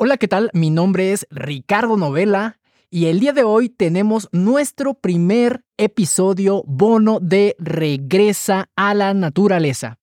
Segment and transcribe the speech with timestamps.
[0.00, 0.48] Hola, ¿qué tal?
[0.52, 7.18] Mi nombre es Ricardo Novela y el día de hoy tenemos nuestro primer episodio bono
[7.18, 9.98] de Regresa a la Naturaleza.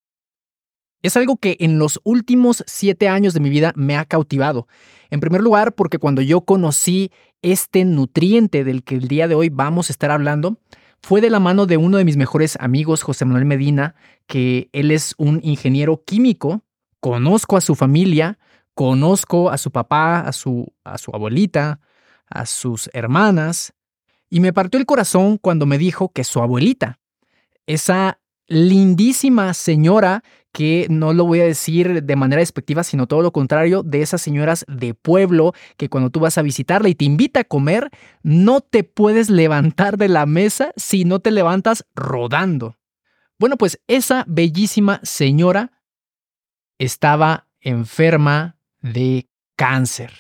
[1.02, 4.68] Es algo que en los últimos siete años de mi vida me ha cautivado.
[5.12, 7.10] En primer lugar, porque cuando yo conocí
[7.42, 10.60] este nutriente del que el día de hoy vamos a estar hablando,
[11.02, 13.96] fue de la mano de uno de mis mejores amigos, José Manuel Medina,
[14.28, 16.66] que él es un ingeniero químico,
[17.00, 18.38] conozco a su familia,
[18.76, 21.80] Conozco a su papá, a su, a su abuelita,
[22.28, 23.74] a sus hermanas,
[24.30, 27.00] y me partió el corazón cuando me dijo que su abuelita,
[27.66, 33.34] esa lindísima señora que no lo voy a decir de manera despectiva, sino todo lo
[33.34, 37.42] contrario, de esas señoras de pueblo que cuando tú vas a visitarla y te invita
[37.42, 37.90] a comer,
[38.24, 42.78] no te puedes levantar de la mesa si no te levantas rodando.
[43.38, 45.74] Bueno, pues esa bellísima señora
[46.78, 50.14] estaba enferma de cáncer,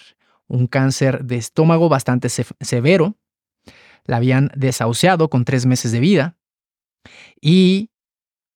[0.47, 3.17] un cáncer de estómago bastante severo.
[4.05, 6.37] La habían desahuciado con tres meses de vida
[7.41, 7.89] y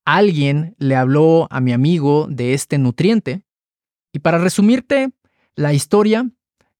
[0.06, 3.44] alguien le habló a mi amigo de este nutriente.
[4.11, 5.11] Y para resumirte
[5.56, 6.30] la historia,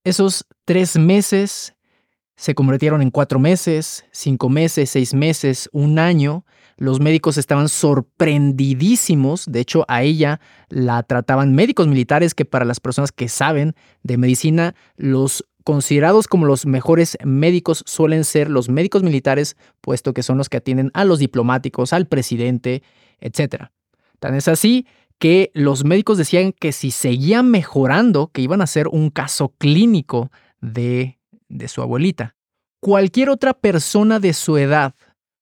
[0.04, 1.76] esos tres meses
[2.36, 6.46] se convirtieron en cuatro meses, cinco meses, seis meses, un año,
[6.80, 12.80] los médicos estaban sorprendidísimos, de hecho a ella la trataban médicos militares que para las
[12.80, 19.04] personas que saben de medicina, los considerados como los mejores médicos suelen ser los médicos
[19.04, 22.82] militares, puesto que son los que atienden a los diplomáticos, al presidente,
[23.20, 23.66] etc.
[24.20, 24.88] Tan es así
[25.20, 30.32] que los médicos decían que si seguían mejorando, que iban a ser un caso clínico
[30.62, 31.20] de,
[31.50, 32.38] de su abuelita.
[32.80, 34.96] Cualquier otra persona de su edad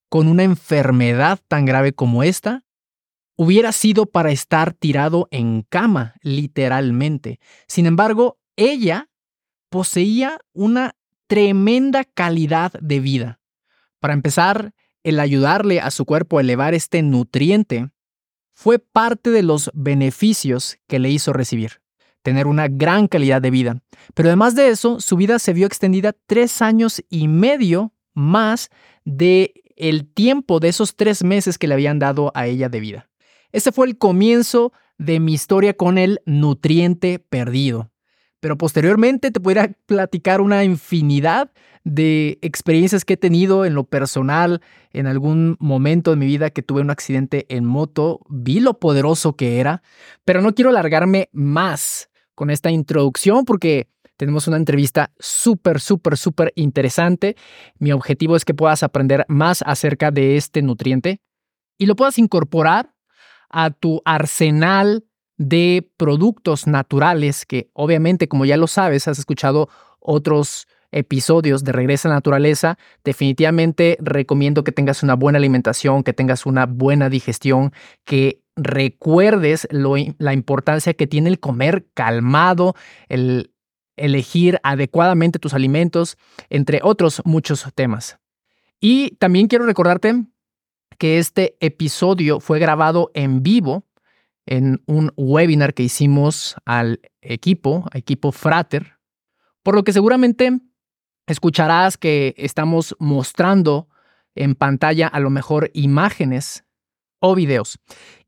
[0.09, 2.63] con una enfermedad tan grave como esta,
[3.35, 7.39] hubiera sido para estar tirado en cama, literalmente.
[7.67, 9.09] Sin embargo, ella
[9.69, 10.95] poseía una
[11.27, 13.39] tremenda calidad de vida.
[13.99, 17.89] Para empezar, el ayudarle a su cuerpo a elevar este nutriente
[18.53, 21.81] fue parte de los beneficios que le hizo recibir,
[22.23, 23.83] tener una gran calidad de vida.
[24.15, 28.69] Pero además de eso, su vida se vio extendida tres años y medio más
[29.05, 33.09] de el tiempo de esos tres meses que le habían dado a ella de vida.
[33.51, 37.91] Ese fue el comienzo de mi historia con el nutriente perdido.
[38.39, 41.51] Pero posteriormente te podría platicar una infinidad
[41.83, 44.61] de experiencias que he tenido en lo personal,
[44.91, 49.35] en algún momento de mi vida que tuve un accidente en moto, vi lo poderoso
[49.35, 49.81] que era,
[50.25, 56.51] pero no quiero alargarme más con esta introducción porque tenemos una entrevista súper, súper, súper
[56.55, 57.37] interesante.
[57.79, 61.21] Mi objetivo es que puedas aprender más acerca de este nutriente
[61.77, 62.93] y lo puedas incorporar
[63.49, 65.05] a tu arsenal
[65.37, 69.69] de productos naturales que obviamente, como ya lo sabes, has escuchado
[69.99, 76.13] otros episodios de Regresa a la Naturaleza, definitivamente recomiendo que tengas una buena alimentación, que
[76.13, 77.71] tengas una buena digestión,
[78.03, 82.73] que recuerdes la importancia que tiene el comer calmado,
[83.09, 83.51] el
[83.97, 86.17] elegir adecuadamente tus alimentos,
[86.49, 88.17] entre otros muchos temas.
[88.79, 90.25] Y también quiero recordarte
[90.97, 93.85] que este episodio fue grabado en vivo
[94.45, 98.97] en un webinar que hicimos al equipo, equipo Frater,
[99.61, 100.59] por lo que seguramente
[101.27, 103.89] escucharás que estamos mostrando
[104.33, 106.63] en pantalla a lo mejor imágenes
[107.19, 107.77] o videos.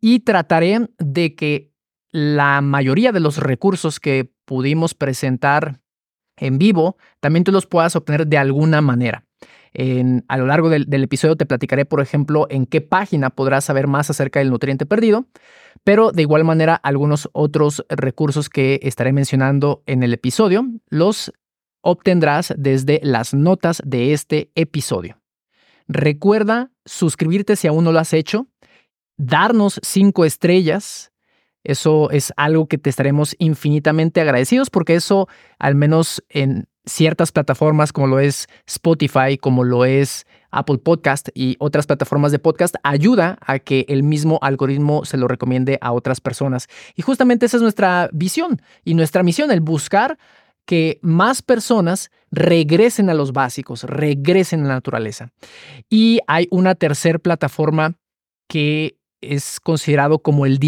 [0.01, 1.71] Y trataré de que
[2.11, 5.79] la mayoría de los recursos que pudimos presentar
[6.35, 9.23] en vivo, también tú los puedas obtener de alguna manera.
[10.27, 13.85] a lo largo del, del, episodio te platicaré, por ejemplo, en qué página podrás saber
[13.85, 15.27] más acerca del nutriente perdido,
[15.83, 21.31] pero de igual manera algunos otros recursos que estaré mencionando en el episodio los
[21.81, 25.21] obtendrás desde las notas de este episodio.
[25.87, 28.47] Recuerda suscribirte si aún no lo has hecho,
[29.15, 31.08] darnos cinco estrellas
[31.71, 35.27] eso es algo que te estaremos infinitamente agradecidos porque eso,
[35.59, 41.55] al menos en ciertas plataformas como lo es Spotify, como lo es Apple Podcast y
[41.59, 46.21] otras plataformas de podcast, ayuda a que el mismo algoritmo se lo recomiende a otras
[46.21, 46.67] personas.
[46.95, 50.17] Y justamente esa es nuestra visión y nuestra misión, el buscar
[50.65, 55.31] que más personas regresen a los básicos, regresen a la naturaleza.
[55.89, 57.95] Y hay una tercera plataforma
[58.47, 60.59] que es considerado como el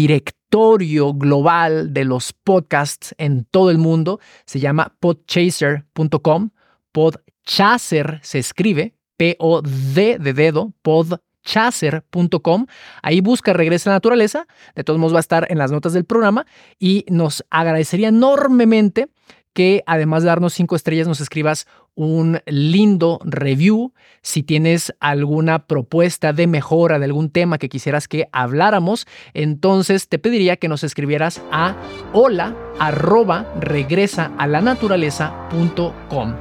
[0.52, 4.20] directorio global de los podcasts en todo el mundo.
[4.44, 6.50] Se llama podchaser.com.
[6.92, 12.66] Podchaser se escribe P-O-D de dedo, podchaser.com.
[13.02, 14.46] Ahí busca Regresa a la Naturaleza.
[14.74, 16.44] De todos modos va a estar en las notas del programa
[16.78, 19.08] y nos agradecería enormemente
[19.54, 23.92] que además de darnos cinco estrellas nos escribas un lindo review.
[24.22, 30.18] Si tienes alguna propuesta de mejora de algún tema que quisieras que habláramos, entonces te
[30.18, 31.76] pediría que nos escribieras a
[32.12, 36.34] hola arroba regresa a la naturaleza.com.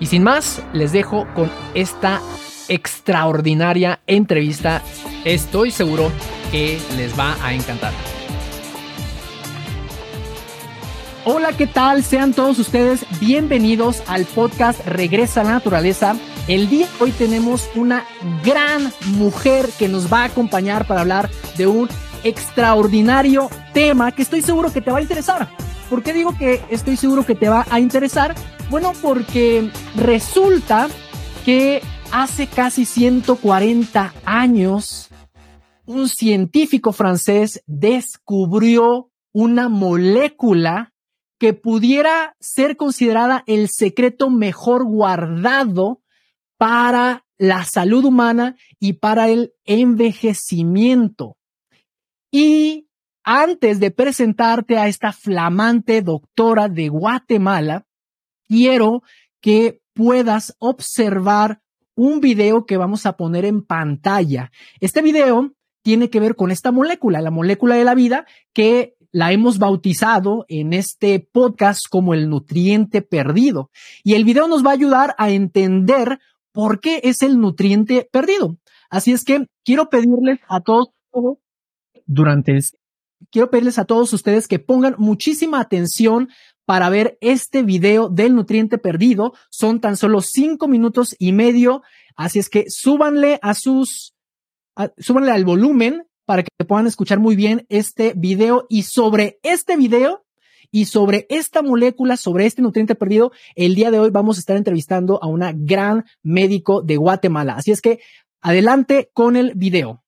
[0.00, 2.20] Y sin más, les dejo con esta
[2.68, 4.82] extraordinaria entrevista.
[5.24, 6.10] Estoy seguro
[6.50, 7.92] que les va a encantar.
[11.26, 12.02] Hola, ¿qué tal?
[12.02, 16.16] Sean todos ustedes bienvenidos al podcast Regresa a la Naturaleza.
[16.48, 18.06] El día de hoy tenemos una
[18.42, 21.28] gran mujer que nos va a acompañar para hablar
[21.58, 21.90] de un
[22.24, 25.50] extraordinario tema que estoy seguro que te va a interesar.
[25.90, 28.34] ¿Por qué digo que estoy seguro que te va a interesar?
[28.70, 30.88] Bueno, porque resulta
[31.44, 31.82] que
[32.12, 35.10] hace casi 140 años
[35.84, 40.94] un científico francés descubrió una molécula
[41.40, 46.02] que pudiera ser considerada el secreto mejor guardado
[46.58, 51.38] para la salud humana y para el envejecimiento.
[52.30, 52.88] Y
[53.24, 57.86] antes de presentarte a esta flamante doctora de Guatemala,
[58.46, 59.02] quiero
[59.40, 61.62] que puedas observar
[61.94, 64.52] un video que vamos a poner en pantalla.
[64.80, 69.32] Este video tiene que ver con esta molécula, la molécula de la vida, que la
[69.32, 73.70] hemos bautizado en este podcast como el nutriente perdido.
[74.04, 76.18] Y el video nos va a ayudar a entender
[76.52, 78.56] por qué es el nutriente perdido.
[78.88, 80.88] Así es que quiero pedirles a todos,
[82.06, 82.58] durante
[83.30, 86.28] quiero pedirles a todos ustedes que pongan muchísima atención
[86.64, 89.34] para ver este video del nutriente perdido.
[89.50, 91.82] Son tan solo cinco minutos y medio.
[92.16, 94.14] Así es que súbanle a sus,
[94.98, 100.24] súbanle al volumen para que puedan escuchar muy bien este video y sobre este video
[100.70, 104.56] y sobre esta molécula, sobre este nutriente perdido, el día de hoy vamos a estar
[104.56, 107.54] entrevistando a una gran médico de Guatemala.
[107.54, 107.98] Así es que
[108.40, 110.04] adelante con el video.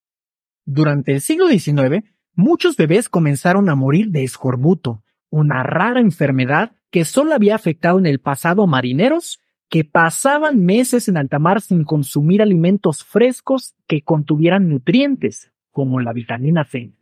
[0.65, 2.05] Durante el siglo XIX,
[2.37, 8.07] muchos bebés comenzaron a morir de escorbuto, una rara enfermedad que solo había afectado en
[8.07, 14.03] el pasado a marineros que pasaban meses en alta mar sin consumir alimentos frescos que
[14.03, 16.93] contuvieran nutrientes como la vitamina C.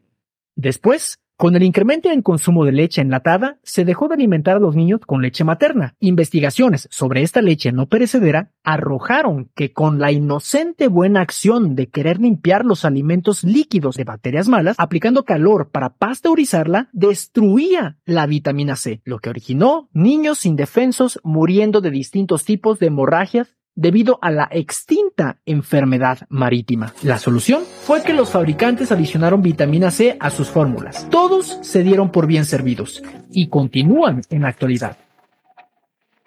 [0.55, 4.77] Después, con el incremento en consumo de leche enlatada, se dejó de alimentar a los
[4.77, 5.95] niños con leche materna.
[5.99, 12.21] Investigaciones sobre esta leche no perecedera arrojaron que con la inocente buena acción de querer
[12.21, 19.01] limpiar los alimentos líquidos de bacterias malas, aplicando calor para pasteurizarla, destruía la vitamina C,
[19.05, 25.39] lo que originó niños indefensos muriendo de distintos tipos de hemorragias debido a la extinta
[25.47, 26.93] enfermedad marítima.
[27.03, 31.09] La solución fue que los fabricantes adicionaron vitamina C a sus fórmulas.
[31.11, 34.97] Todos se dieron por bien servidos y continúan en la actualidad.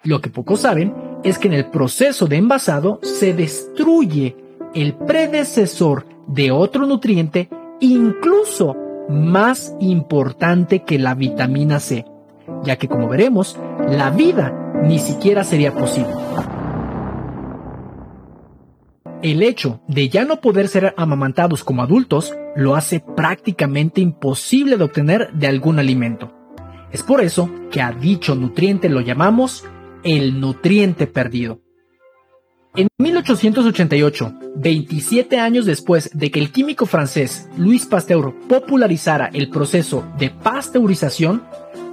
[0.02, 4.36] Lo que pocos saben es que en el proceso de envasado se destruye
[4.74, 7.48] el predecesor de otro nutriente
[7.80, 8.76] incluso
[9.08, 12.04] más importante que la vitamina C,
[12.64, 13.58] ya que como veremos,
[13.88, 16.12] la vida ni siquiera sería posible
[19.24, 24.84] el hecho de ya no poder ser amamantados como adultos lo hace prácticamente imposible de
[24.84, 26.30] obtener de algún alimento.
[26.92, 29.64] Es por eso que a dicho nutriente lo llamamos
[30.04, 31.62] el nutriente perdido.
[32.76, 40.04] En 1888, 27 años después de que el químico francés Louis Pasteur popularizara el proceso
[40.18, 41.42] de pasteurización,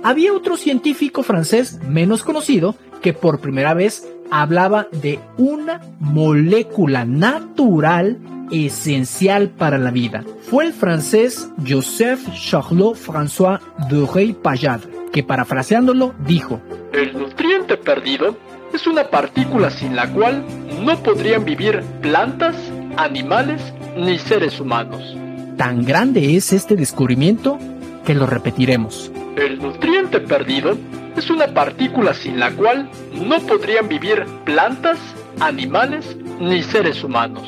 [0.04, 8.18] había otro científico francés menos conocido que por primera vez hablaba de una molécula natural
[8.52, 10.24] esencial para la vida.
[10.50, 13.60] Fue el francés Joseph Charlot François
[13.90, 16.62] de Rey Payade, que parafraseándolo dijo,
[16.94, 18.36] El nutriente perdido
[18.74, 20.46] es una partícula sin la cual
[20.84, 22.56] no podrían vivir plantas,
[22.98, 23.62] animales
[23.98, 25.16] ni seres humanos.
[25.58, 27.58] Tan grande es este descubrimiento
[28.06, 29.12] que lo repetiremos.
[29.36, 30.78] El nutriente perdido
[31.16, 35.00] es una partícula sin la cual no podrían vivir plantas,
[35.40, 37.48] animales ni seres humanos.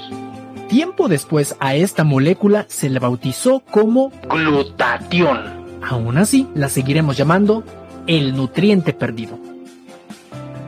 [0.69, 5.63] Tiempo después a esta molécula se le bautizó como glutatión.
[5.87, 7.63] Aún así, la seguiremos llamando
[8.07, 9.37] el nutriente perdido.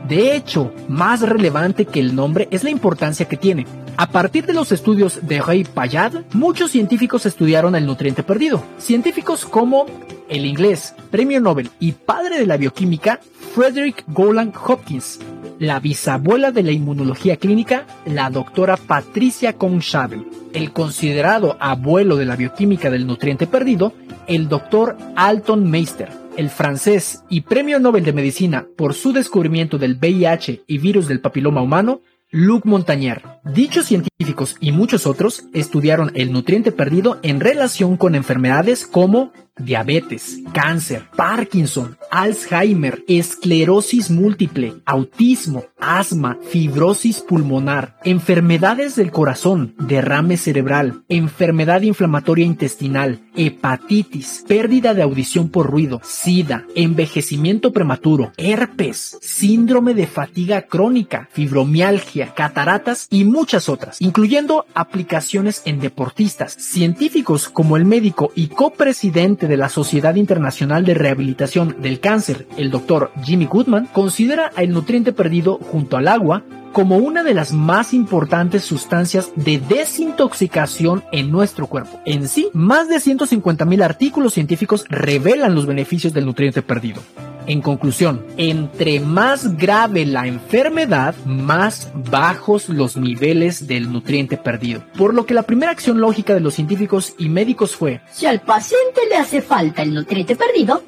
[0.08, 3.66] De hecho, más relevante que el nombre es la importancia que tiene.
[3.96, 8.62] A partir de los estudios de Ray Payad, muchos científicos estudiaron el nutriente perdido.
[8.78, 9.86] Científicos como
[10.28, 13.20] el inglés, premio Nobel y padre de la bioquímica,
[13.54, 15.18] Frederick Golan Hopkins,
[15.58, 22.36] la bisabuela de la inmunología clínica, la doctora Patricia Conchable, el considerado abuelo de la
[22.36, 23.92] bioquímica del nutriente perdido,
[24.26, 29.96] el doctor Alton Meister, el francés y premio Nobel de Medicina por su descubrimiento del
[29.96, 32.00] VIH y virus del papiloma humano,
[32.30, 33.22] Luc Montagnier.
[33.44, 40.40] Dichos científicos y muchos otros estudiaron el nutriente perdido en relación con enfermedades como diabetes,
[40.52, 51.82] cáncer, Parkinson, Alzheimer, esclerosis múltiple, autismo, asma, fibrosis pulmonar, enfermedades del corazón, derrame cerebral, enfermedad
[51.82, 60.62] inflamatoria intestinal, hepatitis, pérdida de audición por ruido, sida, envejecimiento prematuro, herpes, síndrome de fatiga
[60.62, 68.48] crónica, fibromialgia, cataratas y muchas otras, incluyendo aplicaciones en deportistas, científicos como el médico y
[68.48, 74.70] copresidente de la Sociedad Internacional de Rehabilitación del Cáncer, el doctor Jimmy Goodman, considera el
[74.70, 76.42] nutriente perdido junto al agua
[76.72, 82.00] como una de las más importantes sustancias de desintoxicación en nuestro cuerpo.
[82.04, 87.00] En sí, más de 150.000 artículos científicos revelan los beneficios del nutriente perdido.
[87.46, 94.82] En conclusión, entre más grave la enfermedad, más bajos los niveles del nutriente perdido.
[94.98, 98.40] Por lo que la primera acción lógica de los científicos y médicos fue, si al
[98.40, 100.82] paciente le hace falta el nutriente perdido,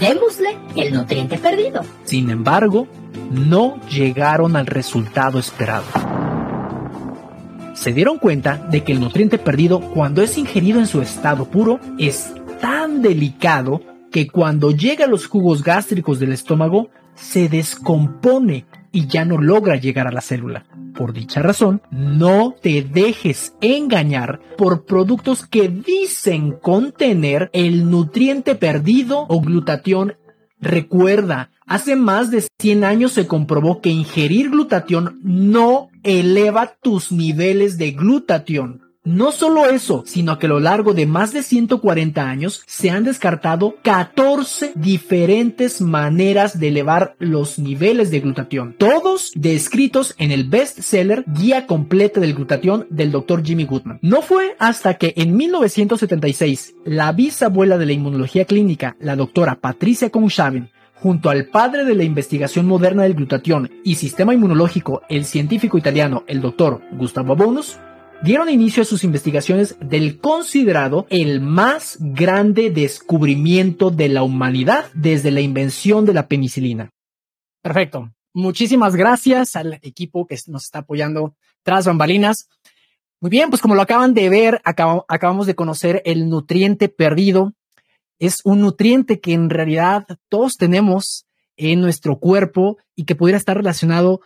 [0.00, 1.82] démosle el nutriente perdido.
[2.04, 2.88] Sin embargo,
[3.30, 5.84] no llegaron al resultado esperado.
[7.74, 11.80] Se dieron cuenta de que el nutriente perdido, cuando es ingerido en su estado puro,
[11.98, 19.06] es tan delicado que cuando llega a los jugos gástricos del estómago se descompone y
[19.06, 20.64] ya no logra llegar a la célula.
[20.94, 29.26] Por dicha razón, no te dejes engañar por productos que dicen contener el nutriente perdido
[29.28, 30.16] o glutatión.
[30.60, 37.78] Recuerda, hace más de 100 años se comprobó que ingerir glutatión no eleva tus niveles
[37.78, 38.82] de glutatión.
[39.04, 43.04] No solo eso, sino que a lo largo de más de 140 años se han
[43.04, 51.24] descartado 14 diferentes maneras de elevar los niveles de glutatión, todos descritos en el bestseller
[51.28, 53.44] Guía completa del glutatión del Dr.
[53.44, 54.00] Jimmy Goodman.
[54.02, 60.10] No fue hasta que en 1976 la bisabuela de la inmunología clínica, la doctora Patricia
[60.10, 60.68] Conshaven,
[61.00, 66.24] junto al padre de la investigación moderna del glutatión y sistema inmunológico, el científico italiano,
[66.26, 67.78] el doctor Gustavo Bonus,
[68.22, 75.30] dieron inicio a sus investigaciones del considerado el más grande descubrimiento de la humanidad desde
[75.30, 76.90] la invención de la penicilina.
[77.62, 78.10] Perfecto.
[78.32, 82.48] Muchísimas gracias al equipo que nos está apoyando tras bambalinas.
[83.20, 87.54] Muy bien, pues como lo acaban de ver, acabamos de conocer el nutriente perdido.
[88.20, 93.56] Es un nutriente que en realidad todos tenemos en nuestro cuerpo y que pudiera estar
[93.56, 94.20] relacionado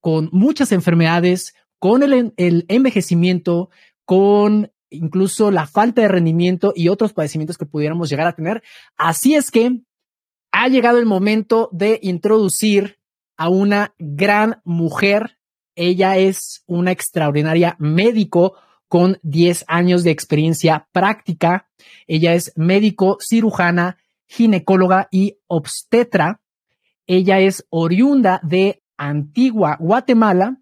[0.00, 3.70] con muchas enfermedades, con el, envejecimiento,
[4.06, 8.62] con incluso la falta de rendimiento y otros padecimientos que pudiéramos llegar a tener.
[8.96, 9.82] Así es que
[10.50, 12.98] ha llegado el momento de introducir
[13.36, 15.38] a una gran mujer.
[15.76, 18.54] Ella es una extraordinaria médico
[18.88, 21.68] con 10 años de experiencia práctica.
[22.06, 26.40] Ella es médico cirujana, ginecóloga y obstetra.
[27.06, 30.58] Ella es oriunda de Antigua, Guatemala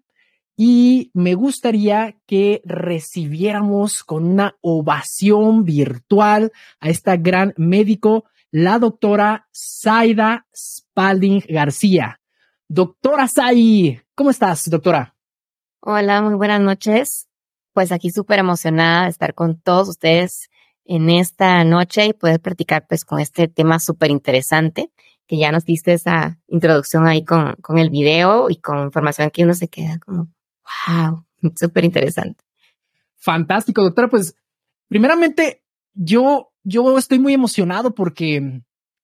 [0.59, 9.47] y me gustaría que recibiéramos con una ovación virtual a esta gran médico, la doctora
[9.53, 12.19] Zaida Spalding García.
[12.67, 15.15] Doctora Sai, ¿cómo estás, doctora?
[15.79, 17.26] Hola, muy buenas noches.
[17.77, 20.49] Pues aquí súper emocionada de estar con todos ustedes
[20.83, 24.89] en esta noche y poder practicar pues con este tema súper interesante
[25.27, 29.43] que ya nos diste esa introducción ahí con, con el video y con información que
[29.43, 30.27] uno se queda como
[30.87, 31.23] Wow,
[31.55, 32.43] súper interesante.
[33.15, 34.07] Fantástico, doctora.
[34.07, 34.35] Pues,
[34.87, 35.61] primeramente,
[35.93, 38.37] yo, yo estoy muy emocionado porque,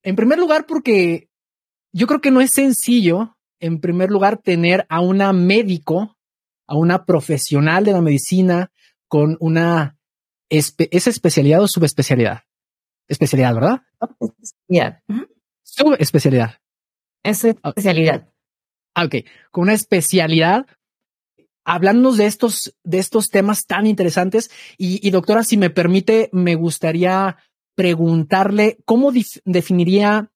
[0.02, 1.30] en primer lugar, porque
[1.92, 6.18] yo creo que no es sencillo, en primer lugar, tener a una médico,
[6.68, 8.72] a una profesional de la medicina
[9.08, 9.98] con una,
[10.50, 12.44] ¿es especialidad o subespecialidad?
[13.08, 13.82] Especialidad, ¿verdad?
[14.68, 15.04] Yeah.
[15.64, 16.60] Subespecialidad.
[17.24, 18.30] Es especialidad.
[18.96, 19.16] Ah, ok.
[19.52, 20.66] Con una especialidad
[21.66, 24.52] hablándonos de estos, de estos temas tan interesantes.
[24.78, 27.38] Y, doctora, si me permite, me gustaría
[27.76, 29.12] preguntarle cómo
[29.46, 30.32] definiría,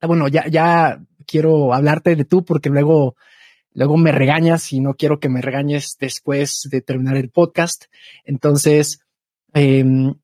[0.00, 3.16] ah, bueno, ya, ya quiero hablarte de tú porque luego,
[3.74, 7.84] luego me regañas y no quiero que me regañes después de terminar el podcast.
[8.24, 9.00] Entonces,
[9.52, 10.14] em,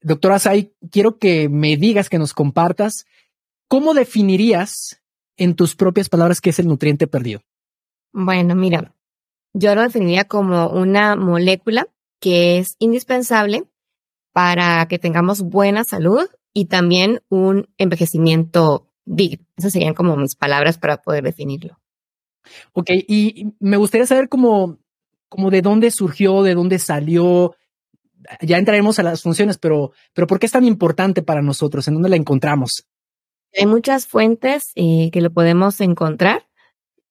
[0.00, 3.06] doctora Sai, quiero que me digas, que nos compartas,
[3.68, 5.02] ¿cómo definirías
[5.36, 7.40] en tus propias palabras qué es el nutriente perdido?
[8.12, 8.94] Bueno, mira,
[9.52, 11.88] yo lo definiría como una molécula
[12.20, 13.64] que es indispensable
[14.32, 19.46] para que tengamos buena salud y también un envejecimiento digno.
[19.56, 21.78] Esas serían como mis palabras para poder definirlo.
[22.72, 24.78] Ok, y me gustaría saber cómo,
[25.28, 27.56] cómo de dónde surgió, de dónde salió.
[28.40, 31.86] Ya entraremos a las funciones, pero, pero ¿por qué es tan importante para nosotros?
[31.88, 32.86] ¿En dónde la encontramos?
[33.56, 36.46] Hay muchas fuentes eh, que lo podemos encontrar.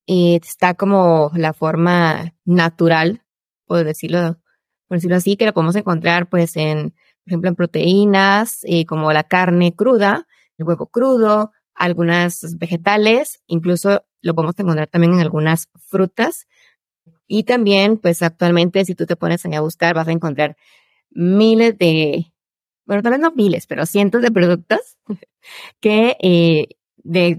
[0.08, 3.24] Eh, está como la forma natural,
[3.66, 4.40] por decirlo,
[4.88, 6.92] por decirlo así, que lo podemos encontrar pues en,
[7.24, 14.04] por ejemplo, en proteínas, eh, como la carne cruda, el huevo crudo, algunas vegetales, incluso
[14.24, 16.48] lo podemos encontrar también en algunas frutas.
[17.28, 20.56] Y también, pues actualmente, si tú te pones a buscar, vas a encontrar
[21.12, 22.34] miles de,
[22.86, 24.98] bueno, tal vez no miles, pero cientos de productos
[25.80, 26.68] que, eh,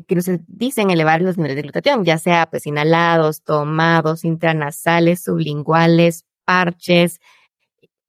[0.07, 6.26] que nos dicen elevar los niveles de glutatión, ya sea pues inhalados, tomados, intranasales, sublinguales,
[6.45, 7.21] parches,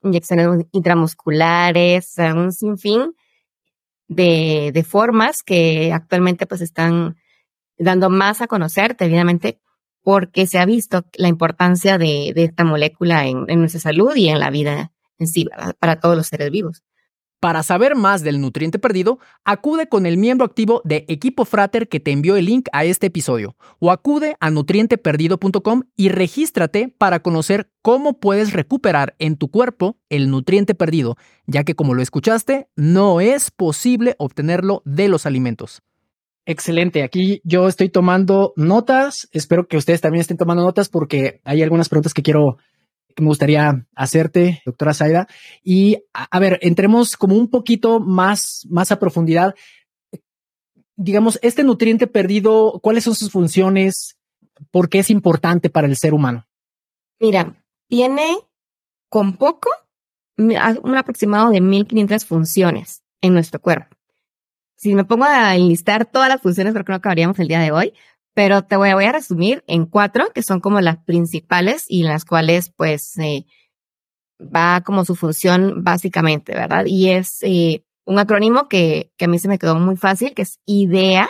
[0.03, 3.15] inyecciones intramusculares, un sinfín
[4.08, 7.15] de, de formas que actualmente pues están
[7.77, 9.60] dando más a conocer debidamente
[10.03, 14.39] porque se ha visto la importancia de, esta molécula en, en, nuestra salud y en
[14.39, 15.48] la vida en sí,
[15.79, 16.84] para todos los seres vivos.
[17.39, 22.00] Para saber más del nutriente perdido, acude con el miembro activo de Equipo Frater que
[22.00, 27.70] te envió el link a este episodio o acude a nutrienteperdido.com y regístrate para conocer
[27.84, 33.22] cómo puedes recuperar en tu cuerpo el nutriente perdido, ya que como lo escuchaste, no
[33.22, 35.84] es posible obtenerlo de los alimentos.
[36.47, 41.63] Excelente, aquí yo estoy tomando notas, espero que ustedes también estén tomando notas porque hay
[41.63, 42.57] algunas preguntas que quiero
[43.15, 45.27] que me gustaría hacerte, doctora Zaira.
[45.63, 49.55] Y a, ver, entremos como un poquito más, más a profundidad.
[50.97, 54.17] Digamos, este nutriente perdido, ¿cuáles son sus funciones?
[54.69, 56.45] ¿Por qué es importante para el ser humano?
[57.19, 57.55] Mira,
[57.87, 58.37] tiene
[59.09, 59.69] con poco
[60.37, 63.94] un aproximado de 1500 funciones en nuestro cuerpo.
[64.75, 67.72] Si me pongo a enlistar todas las funciones, creo que no acabaríamos el día de
[67.72, 67.94] hoy,
[68.34, 72.71] pero te voy, a resumir en cuatro, que son como las principales y las cuales
[72.76, 73.45] pues eh,
[74.39, 76.86] va como su función básicamente, ¿verdad?
[76.86, 80.41] Y es eh, un acrónimo que, que a mí se me quedó muy fácil, que
[80.41, 81.30] es IDEA,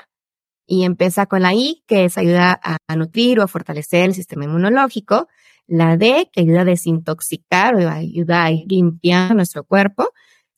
[0.68, 4.46] y empieza con la I, que es ayuda a, nutrir o a fortalecer el sistema
[4.46, 5.28] inmunológico,
[5.68, 10.10] la D, que ayuda a desintoxicar o ayuda a ir limpiando nuestro cuerpo,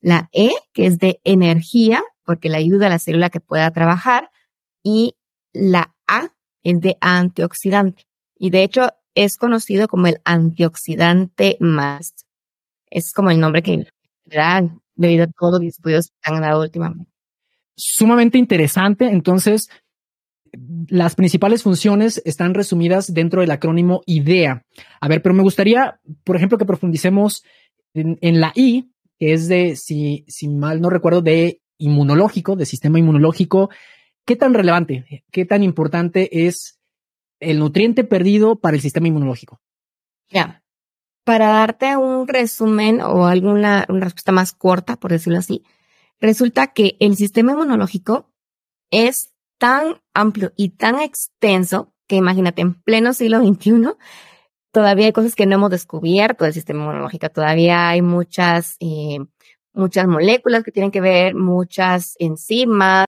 [0.01, 4.29] la E, que es de energía, porque le ayuda a la célula que pueda trabajar,
[4.83, 5.15] y
[5.53, 8.03] la A, es de antioxidante.
[8.37, 12.13] Y de hecho es conocido como el antioxidante más.
[12.89, 13.87] Es como el nombre que
[14.25, 14.61] da
[14.95, 17.09] debido a todos los estudios que han dado últimamente.
[17.75, 19.05] Sumamente interesante.
[19.05, 19.69] Entonces,
[20.89, 24.63] las principales funciones están resumidas dentro del acrónimo IDEA.
[24.99, 27.43] A ver, pero me gustaría, por ejemplo, que profundicemos
[27.93, 32.65] en, en la I, que es de, si, si mal no recuerdo, de inmunológico, de
[32.65, 33.69] sistema inmunológico.
[34.25, 36.79] ¿Qué tan relevante, qué tan importante es
[37.39, 39.61] el nutriente perdido para el sistema inmunológico?
[40.29, 40.63] Ya,
[41.23, 45.63] para darte un resumen o alguna una respuesta más corta, por decirlo así,
[46.19, 48.29] resulta que el sistema inmunológico
[48.91, 53.95] es tan amplio y tan extenso que imagínate, en pleno siglo XXI,
[54.71, 59.19] todavía hay cosas que no hemos descubierto del sistema inmunológico, todavía hay muchas eh,
[59.77, 63.05] muchas moléculas que tienen que ver, muchas enzimas,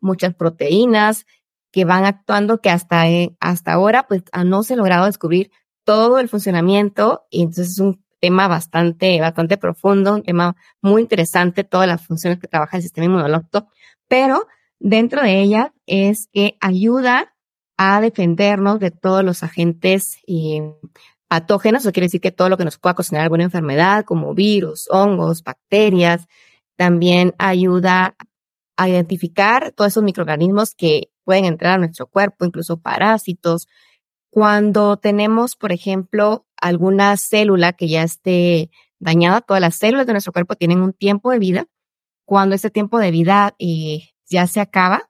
[0.00, 1.26] muchas proteínas
[1.72, 5.50] que van actuando que hasta, eh, hasta ahora pues no se ha logrado descubrir
[5.84, 7.24] todo el funcionamiento.
[7.30, 12.38] Y entonces es un tema bastante, bastante profundo, un tema muy interesante, todas las funciones
[12.38, 13.68] que trabaja el sistema inmunológico,
[14.06, 14.46] pero
[14.78, 17.34] dentro de ella es que ayuda
[17.76, 20.72] a defendernos de todos los agentes eh,
[21.32, 24.86] patógenos, eso quiere decir que todo lo que nos pueda ocasionar alguna enfermedad, como virus,
[24.90, 26.26] hongos, bacterias,
[26.76, 28.16] también ayuda
[28.76, 33.66] a identificar todos esos microorganismos que pueden entrar a nuestro cuerpo, incluso parásitos.
[34.28, 40.34] Cuando tenemos, por ejemplo, alguna célula que ya esté dañada, todas las células de nuestro
[40.34, 41.66] cuerpo tienen un tiempo de vida.
[42.26, 45.08] Cuando ese tiempo de vida eh, ya se acaba,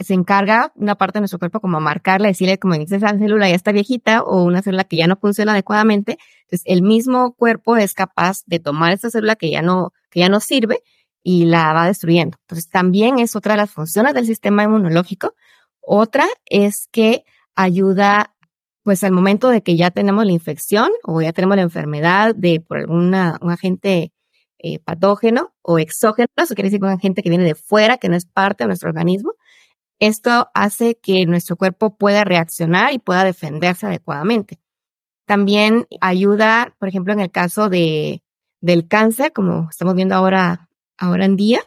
[0.00, 3.54] se encarga una parte de nuestro cuerpo como marcarla, decirle como dice esa célula ya
[3.54, 6.18] está viejita o una célula que ya no funciona adecuadamente.
[6.42, 10.28] Entonces, el mismo cuerpo es capaz de tomar esa célula que ya no, que ya
[10.28, 10.82] no sirve
[11.22, 12.38] y la va destruyendo.
[12.42, 15.34] Entonces, también es otra de las funciones del sistema inmunológico.
[15.80, 18.34] Otra es que ayuda,
[18.82, 22.60] pues al momento de que ya tenemos la infección o ya tenemos la enfermedad de
[22.60, 24.12] por alguna, un agente
[24.58, 28.16] eh, patógeno o exógeno, eso quiere decir un agente que viene de fuera, que no
[28.16, 29.32] es parte de nuestro organismo,
[29.98, 34.58] esto hace que nuestro cuerpo pueda reaccionar y pueda defenderse adecuadamente.
[35.26, 38.22] También ayuda, por ejemplo, en el caso de,
[38.60, 41.60] del cáncer, como estamos viendo ahora, ahora en día,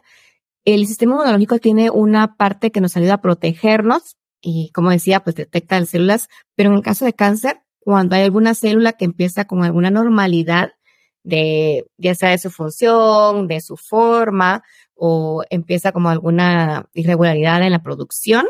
[0.65, 5.35] El sistema inmunológico tiene una parte que nos ayuda a protegernos y, como decía, pues
[5.35, 9.45] detecta las células, pero en el caso de cáncer, cuando hay alguna célula que empieza
[9.45, 10.73] con alguna normalidad
[11.23, 14.63] de, ya sea de su función, de su forma,
[14.95, 18.47] o empieza como alguna irregularidad en la producción,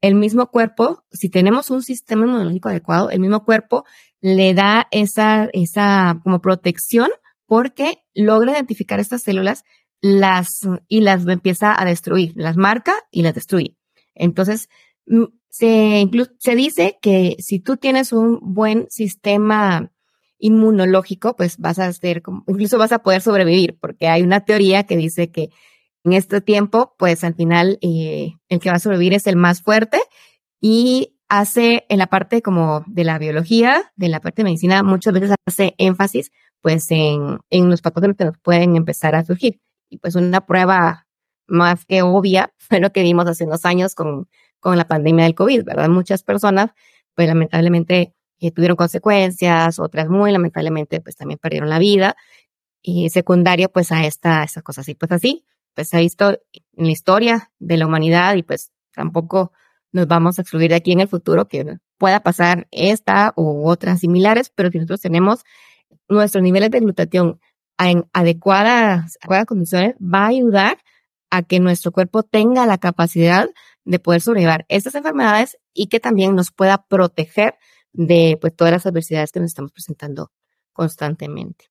[0.00, 3.84] el mismo cuerpo, si tenemos un sistema inmunológico adecuado, el mismo cuerpo
[4.20, 7.10] le da esa, esa como protección
[7.46, 9.64] porque logra identificar estas células
[10.00, 13.76] las, y las empieza a destruir, las marca y las destruye.
[14.14, 14.68] Entonces,
[15.06, 16.08] mm, se,
[16.38, 19.92] se dice que si tú tienes un buen sistema
[20.40, 24.96] inmunológico, pues vas a ser, incluso vas a poder sobrevivir, porque hay una teoría que
[24.96, 25.50] dice que
[26.04, 29.62] en este tiempo, pues al final eh, el que va a sobrevivir es el más
[29.62, 30.00] fuerte
[30.60, 35.12] y hace en la parte como de la biología, de la parte de medicina, muchas
[35.12, 39.60] veces hace énfasis pues en, en los patógenos que nos pueden empezar a surgir.
[39.88, 41.06] Y pues una prueba
[41.46, 45.34] más que obvia fue lo que vimos hace unos años con, con la pandemia del
[45.34, 45.88] COVID, ¿verdad?
[45.88, 46.70] Muchas personas
[47.14, 52.16] pues lamentablemente eh, tuvieron consecuencias, otras muy lamentablemente pues también perdieron la vida
[52.82, 54.94] y secundario pues a esta, estas cosas así.
[54.94, 59.52] Pues así, pues se ha visto en la historia de la humanidad y pues tampoco
[59.92, 64.00] nos vamos a excluir de aquí en el futuro que pueda pasar esta u otras
[64.00, 65.44] similares, pero si nosotros tenemos
[66.08, 67.40] nuestros niveles de glutatión
[67.78, 70.78] en adecuadas, adecuadas condiciones, va a ayudar
[71.30, 73.48] a que nuestro cuerpo tenga la capacidad
[73.84, 77.54] de poder sobrevivir estas enfermedades y que también nos pueda proteger
[77.92, 80.30] de pues, todas las adversidades que nos estamos presentando
[80.72, 81.66] constantemente.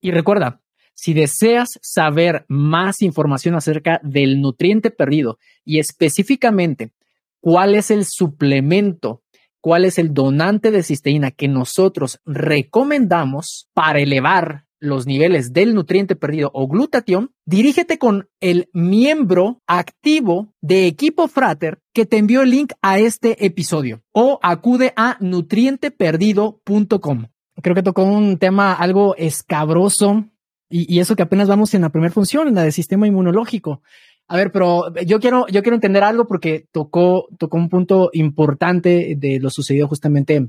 [0.00, 0.60] Y recuerda,
[0.94, 6.92] si deseas saber más información acerca del nutriente perdido y específicamente
[7.40, 9.22] cuál es el suplemento,
[9.60, 16.16] cuál es el donante de cisteína que nosotros recomendamos para elevar los niveles del nutriente
[16.16, 22.50] perdido o glutatión, dirígete con el miembro activo de Equipo Frater que te envió el
[22.50, 27.26] link a este episodio o acude a nutrienteperdido.com.
[27.62, 30.24] Creo que tocó un tema algo escabroso
[30.68, 33.82] y, eso que apenas vamos en la primera función, en la del sistema inmunológico.
[34.28, 39.14] A ver, pero yo quiero, yo quiero entender algo porque tocó, tocó un punto importante
[39.16, 40.48] de lo sucedido justamente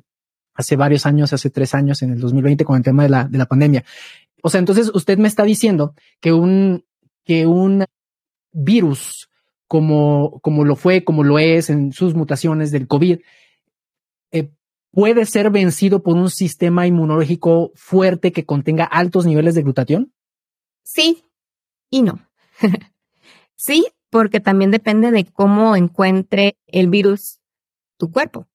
[0.56, 3.38] hace varios años, hace tres años, en el 2020, con el tema de la, de
[3.38, 3.84] la pandemia.
[4.44, 6.86] O sea, entonces usted me está diciendo que un,
[7.24, 7.86] que un
[8.52, 9.30] virus
[9.68, 13.20] como, como lo fue, como lo es en sus mutaciones del COVID,
[14.32, 14.52] eh,
[14.92, 20.14] puede ser vencido por un sistema inmunológico fuerte que contenga altos niveles de glutatión?
[20.84, 21.24] Sí
[21.90, 22.20] y no.
[23.56, 27.40] sí, porque también depende de cómo encuentre el virus
[27.98, 28.48] tu cuerpo.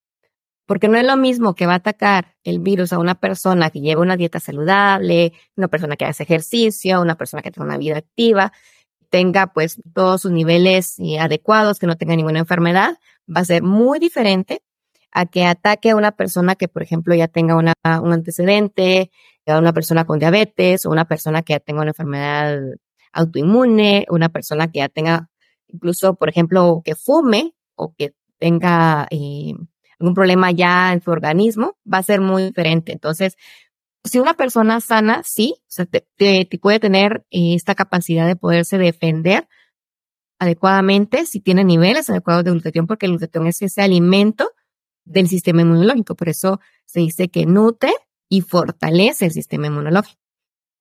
[0.66, 3.80] Porque no es lo mismo que va a atacar el virus a una persona que
[3.80, 7.98] lleva una dieta saludable, una persona que hace ejercicio, una persona que tiene una vida
[7.98, 8.52] activa,
[9.10, 12.98] tenga pues todos sus niveles eh, adecuados, que no tenga ninguna enfermedad,
[13.28, 14.62] va a ser muy diferente
[15.12, 19.10] a que ataque a una persona que, por ejemplo, ya tenga una, un antecedente,
[19.46, 22.60] a una persona con diabetes o una persona que ya tenga una enfermedad
[23.12, 25.28] autoinmune, una persona que ya tenga
[25.68, 29.54] incluso, por ejemplo, que fume o que tenga eh,
[29.98, 32.92] algún problema ya en su organismo, va a ser muy diferente.
[32.92, 33.36] Entonces,
[34.04, 38.78] si una persona sana, sí, o sea, te, puede tener eh, esta capacidad de poderse
[38.78, 39.48] defender
[40.38, 44.50] adecuadamente si tiene niveles adecuados de glutatión, porque el glutatión es ese alimento
[45.04, 46.16] del sistema inmunológico.
[46.16, 47.92] Por eso se dice que nutre
[48.28, 50.20] y fortalece el sistema inmunológico.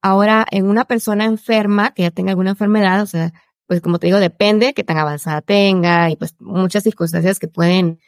[0.02, 3.34] Ahora, en una persona enferma que ya tenga alguna enfermedad, o sea,
[3.68, 8.00] pues como te digo, depende que tan avanzada tenga y pues muchas circunstancias que pueden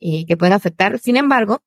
[0.00, 0.98] eh, que pueden afectar.
[0.98, 1.62] Sin embargo,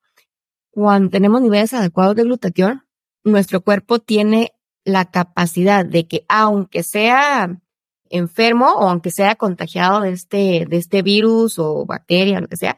[0.71, 2.83] cuando tenemos niveles adecuados de glutatión,
[3.23, 7.61] nuestro cuerpo tiene la capacidad de que aunque sea
[8.09, 12.77] enfermo o aunque sea contagiado de este, de este virus o bacteria, lo que sea,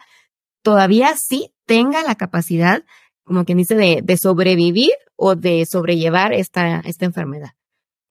[0.62, 2.84] todavía sí tenga la capacidad,
[3.24, 7.52] como quien dice, de, de sobrevivir o de sobrellevar esta, esta enfermedad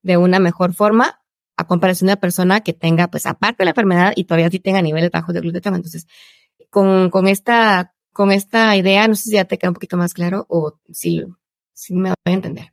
[0.05, 1.21] de una mejor forma
[1.57, 4.61] a comparación de una persona que tenga, pues, aparte de la enfermedad y todavía sí
[4.61, 5.75] tenga niveles bajos de glutatión.
[5.75, 6.07] Entonces,
[6.75, 10.13] con, con esta, con esta idea, no sé si ya te queda un poquito más
[10.13, 11.23] claro o si,
[11.91, 12.73] me voy a entender.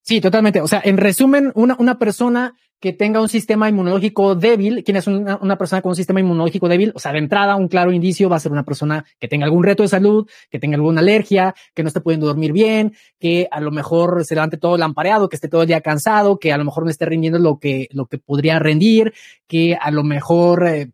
[0.00, 0.60] Sí, totalmente.
[0.60, 5.08] O sea, en resumen, una, una persona que tenga un sistema inmunológico débil, ¿quién es
[5.08, 6.92] una, una, persona con un sistema inmunológico débil?
[6.94, 9.64] O sea, de entrada, un claro indicio va a ser una persona que tenga algún
[9.64, 13.60] reto de salud, que tenga alguna alergia, que no esté pudiendo dormir bien, que a
[13.60, 16.64] lo mejor se levante todo lampareado, que esté todo el día cansado, que a lo
[16.64, 19.14] mejor no esté rindiendo lo que, lo que podría rendir,
[19.48, 20.92] que a lo mejor, eh,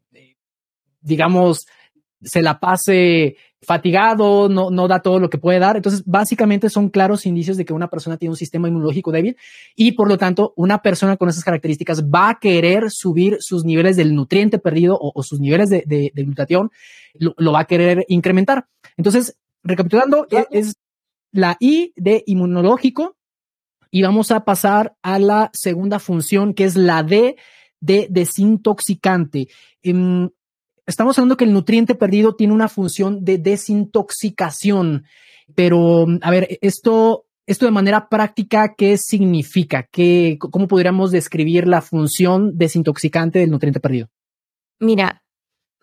[1.02, 1.66] digamos,
[2.22, 5.76] se la pase fatigado, no, no da todo lo que puede dar.
[5.76, 9.36] Entonces, básicamente son claros indicios de que una persona tiene un sistema inmunológico débil
[9.74, 13.96] y por lo tanto, una persona con esas características va a querer subir sus niveles
[13.96, 16.70] del nutriente perdido o, sus niveles de, de, glutatión,
[17.14, 18.66] lo, va a querer incrementar.
[18.96, 20.76] Entonces, recapitulando, es
[21.32, 23.16] la I de inmunológico
[23.90, 27.36] y vamos a pasar a la segunda función que es la D
[27.80, 29.48] de desintoxicante.
[29.82, 30.30] Em,
[30.88, 35.04] estamos hablando que el nutriente perdido tiene una función de desintoxicación,
[35.54, 39.86] pero a ver, esto, esto de manera práctica, ¿qué significa?
[39.92, 44.08] ¿Qué, ¿Cómo podríamos describir la función desintoxicante del nutriente perdido?
[44.80, 45.22] Mira,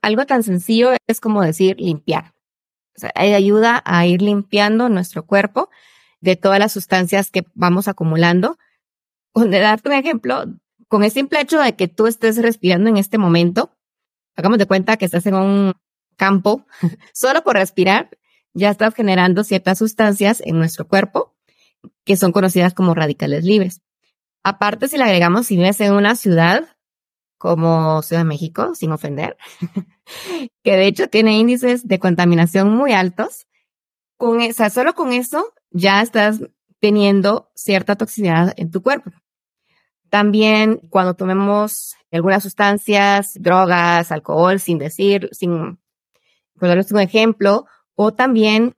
[0.02, 2.34] algo tan sencillo es como decir limpiar.
[2.98, 5.70] O sea, ayuda a ir limpiando nuestro cuerpo
[6.20, 8.58] de todas las sustancias que vamos acumulando.
[9.36, 10.46] De darte un ejemplo,
[10.88, 13.74] con el simple hecho de que tú estés respirando en este momento,
[14.36, 15.74] hagamos de cuenta que estás en un
[16.15, 16.65] campo,
[17.13, 18.10] solo por respirar
[18.56, 21.36] ya estás generando ciertas sustancias en nuestro cuerpo
[22.06, 23.82] que son conocidas como radicales libres.
[24.43, 26.65] Aparte, si le agregamos, si vives en una ciudad
[27.38, 29.38] como Ciudad de México, sin ofender,
[30.63, 33.48] que de hecho tiene índices de contaminación muy altos,
[34.17, 36.39] con esa, solo con eso ya estás
[36.80, 39.12] teniendo cierta toxicidad en tu cuerpo.
[40.10, 45.80] También cuando tomemos algunas sustancias, drogas, alcohol, sin decir, sin
[46.60, 48.75] ponerles un ejemplo, o también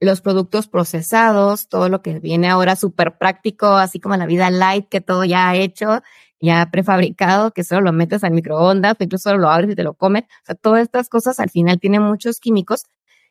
[0.00, 4.88] los productos procesados, todo lo que viene ahora súper práctico, así como la vida light,
[4.88, 6.02] que todo ya ha hecho,
[6.40, 9.94] ya prefabricado, que solo lo metes al microondas, incluso solo lo abres y te lo
[9.94, 10.24] comes.
[10.24, 12.84] O sea, todas estas cosas al final tienen muchos químicos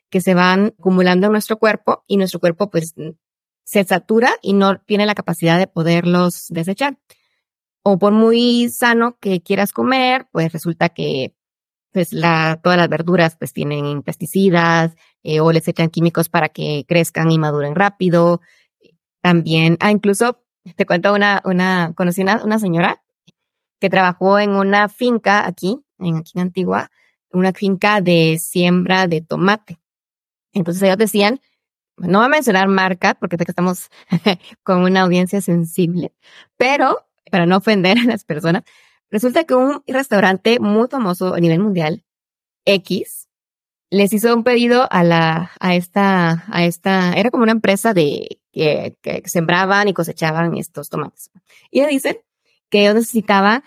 [0.09, 2.93] que se van acumulando en nuestro cuerpo y nuestro cuerpo pues
[3.63, 6.97] se satura y no tiene la capacidad de poderlos desechar
[7.83, 11.35] o por muy sano que quieras comer, pues resulta que
[11.91, 16.85] pues la, todas las verduras pues tienen pesticidas eh, o les echan químicos para que
[16.87, 18.41] crezcan y maduren rápido.
[19.21, 20.41] También, ah, incluso
[20.75, 23.03] te cuento una, una, conocí una, una señora
[23.79, 26.89] que trabajó en una finca aquí, en aquí en Antigua,
[27.31, 29.79] una finca de siembra de tomate.
[30.53, 31.41] Entonces ellos decían,
[31.97, 33.89] no voy a mencionar marca porque estamos
[34.63, 36.13] con una audiencia sensible,
[36.57, 38.63] pero para no ofender a las personas,
[39.09, 42.03] resulta que un restaurante muy famoso a nivel mundial,
[42.65, 43.27] X,
[43.89, 48.39] les hizo un pedido a la, a esta, a esta, era como una empresa de
[48.51, 51.29] que, sembraban y cosechaban estos tomates.
[51.69, 52.17] Y le dicen
[52.69, 53.63] que ellos necesitaban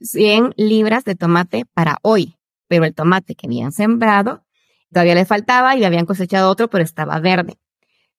[0.00, 2.36] 100 libras de tomate para hoy,
[2.68, 4.44] pero el tomate que habían sembrado
[4.92, 7.56] todavía le faltaba y habían cosechado otro, pero estaba verde.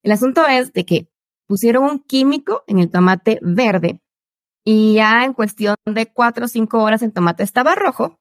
[0.02, 1.08] El asunto es de que
[1.46, 4.00] pusieron un químico en el tomate verde
[4.64, 8.20] y ya en cuestión de cuatro o cinco horas el tomate estaba rojo,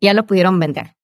[0.00, 0.96] ya lo pudieron vender.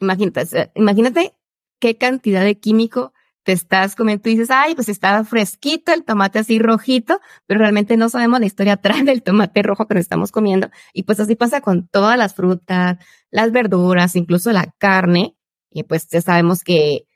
[0.00, 1.34] Imagínate, imagínate
[1.80, 3.12] qué cantidad de químico
[3.44, 4.22] te estás comiendo.
[4.22, 8.46] Tú dices, ay, pues estaba fresquito el tomate así rojito, pero realmente no sabemos la
[8.46, 10.70] historia atrás del tomate rojo que nos estamos comiendo.
[10.92, 12.98] Y pues así pasa con todas las frutas,
[13.30, 15.36] las verduras, incluso la carne.
[15.70, 17.06] Y pues ya sabemos que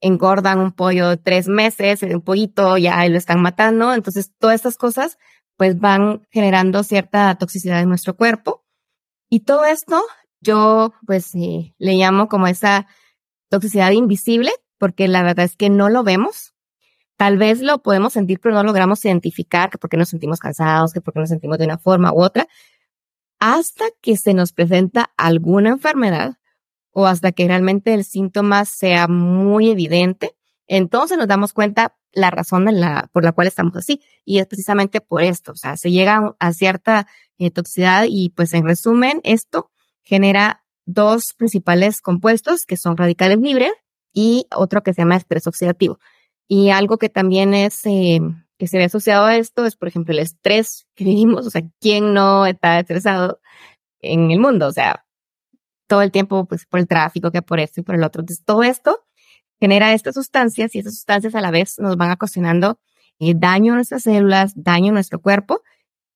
[0.00, 3.94] engordan un pollo tres meses, un pollito ya lo están matando.
[3.94, 5.18] Entonces, todas estas cosas
[5.56, 8.64] pues van generando cierta toxicidad en nuestro cuerpo.
[9.28, 10.02] Y todo esto
[10.40, 12.86] yo pues eh, le llamo como esa
[13.48, 16.54] toxicidad invisible, porque la verdad es que no lo vemos.
[17.16, 21.00] Tal vez lo podemos sentir, pero no logramos identificar que porque nos sentimos cansados, que
[21.00, 22.48] porque nos sentimos de una forma u otra,
[23.38, 26.36] hasta que se nos presenta alguna enfermedad
[26.90, 30.36] o hasta que realmente el síntoma sea muy evidente.
[30.66, 34.00] Entonces nos damos cuenta la razón la, por la cual estamos así.
[34.24, 35.52] Y es precisamente por esto.
[35.52, 37.06] O sea, se llega a cierta
[37.38, 39.70] eh, toxicidad y pues en resumen, esto
[40.02, 43.72] genera dos principales compuestos que son radicales libres
[44.12, 45.98] y otro que se llama estrés oxidativo.
[46.46, 48.20] Y algo que también es, eh,
[48.58, 51.46] que se ve asociado a esto es, por ejemplo, el estrés que vivimos.
[51.46, 53.40] O sea, ¿quién no está estresado
[54.00, 54.68] en el mundo?
[54.68, 55.04] O sea,
[55.86, 58.20] todo el tiempo, pues por el tráfico, que por esto y por el otro.
[58.22, 59.04] Entonces, todo esto
[59.60, 62.78] genera estas sustancias y esas sustancias a la vez nos van ocasionando
[63.18, 65.62] eh, daño a nuestras células, daño a nuestro cuerpo.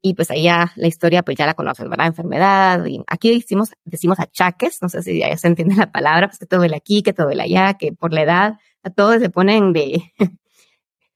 [0.01, 2.07] Y pues ahí ya la historia, pues ya la conoces, ¿verdad?
[2.07, 2.85] Enfermedad.
[2.87, 6.46] Y aquí decimos, decimos achaques, no sé si ya se entiende la palabra, pues que
[6.46, 9.72] todo duele aquí, que todo duele allá, que por la edad, a todos se ponen
[9.72, 10.12] de,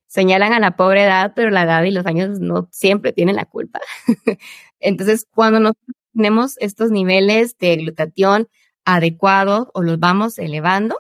[0.09, 3.45] señalan a la pobre edad, pero la edad y los años no siempre tienen la
[3.45, 3.81] culpa.
[4.81, 5.73] Entonces, cuando no
[6.13, 8.49] tenemos estos niveles de glutatión
[8.85, 10.99] adecuados o los vamos elevando,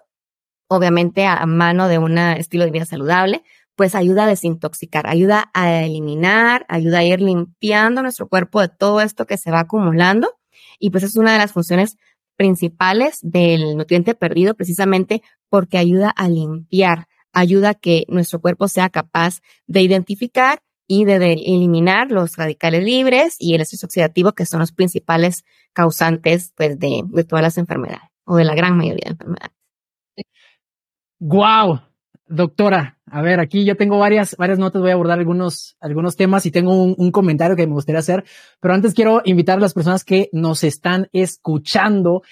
[0.73, 3.43] obviamente a mano de un estilo de vida saludable,
[3.77, 9.01] pues ayuda a desintoxicar, ayuda a eliminar, ayuda a ir limpiando nuestro cuerpo de todo
[9.01, 10.39] esto que se va acumulando.
[10.79, 11.97] Y pues es una de las funciones
[12.37, 18.89] principales del nutriente perdido precisamente porque ayuda a limpiar, ayuda a que nuestro cuerpo sea
[18.89, 24.61] capaz de identificar y de, eliminar los radicales libres y el estrés oxidativo, que son
[24.61, 29.13] los principales causantes pues, de, de todas las enfermedades o de la gran mayoría de
[29.13, 29.63] enfermedades.
[31.25, 31.79] ¡Guau!
[32.27, 36.47] Doctora, a ver, aquí yo tengo varias, varias notas, voy a abordar algunos, algunos temas
[36.47, 38.25] y tengo un, un, comentario que me gustaría hacer,
[38.59, 42.23] pero antes quiero invitar a las personas que nos están escuchando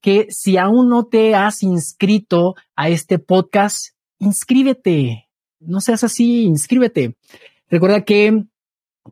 [0.00, 5.28] que si aún no te has inscrito a este podcast, inscríbete,
[5.60, 7.14] no seas así, inscríbete.
[7.68, 8.46] Recuerda que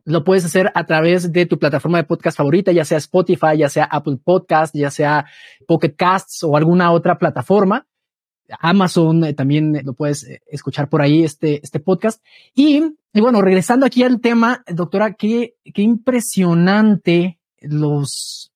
[0.03, 3.69] lo puedes hacer a través de tu plataforma de podcast favorita, ya sea Spotify, ya
[3.69, 5.27] sea Apple Podcast, ya sea
[5.65, 7.87] Pocket Casts o alguna otra plataforma.
[8.59, 12.23] Amazon eh, también lo puedes eh, escuchar por ahí este, este podcast.
[12.55, 12.83] Y,
[13.13, 18.51] bueno, regresando aquí al tema, doctora, qué, qué impresionante los,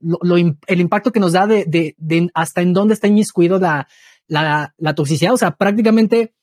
[0.00, 3.88] lo, el impacto que nos da de, de, hasta en dónde está inmiscuido la,
[4.26, 5.32] la, la toxicidad.
[5.32, 6.34] O sea, prácticamente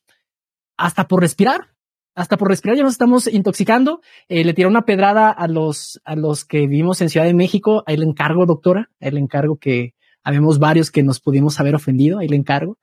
[0.77, 1.69] hasta por respirar,
[2.15, 4.01] hasta por respirar ya nos estamos intoxicando.
[4.27, 7.83] Eh, le tiré una pedrada a los, a los que vivimos en Ciudad de México.
[7.85, 12.19] Ahí le encargo, doctora, ahí le encargo que, habemos varios que nos pudimos haber ofendido,
[12.19, 12.77] ahí le encargo.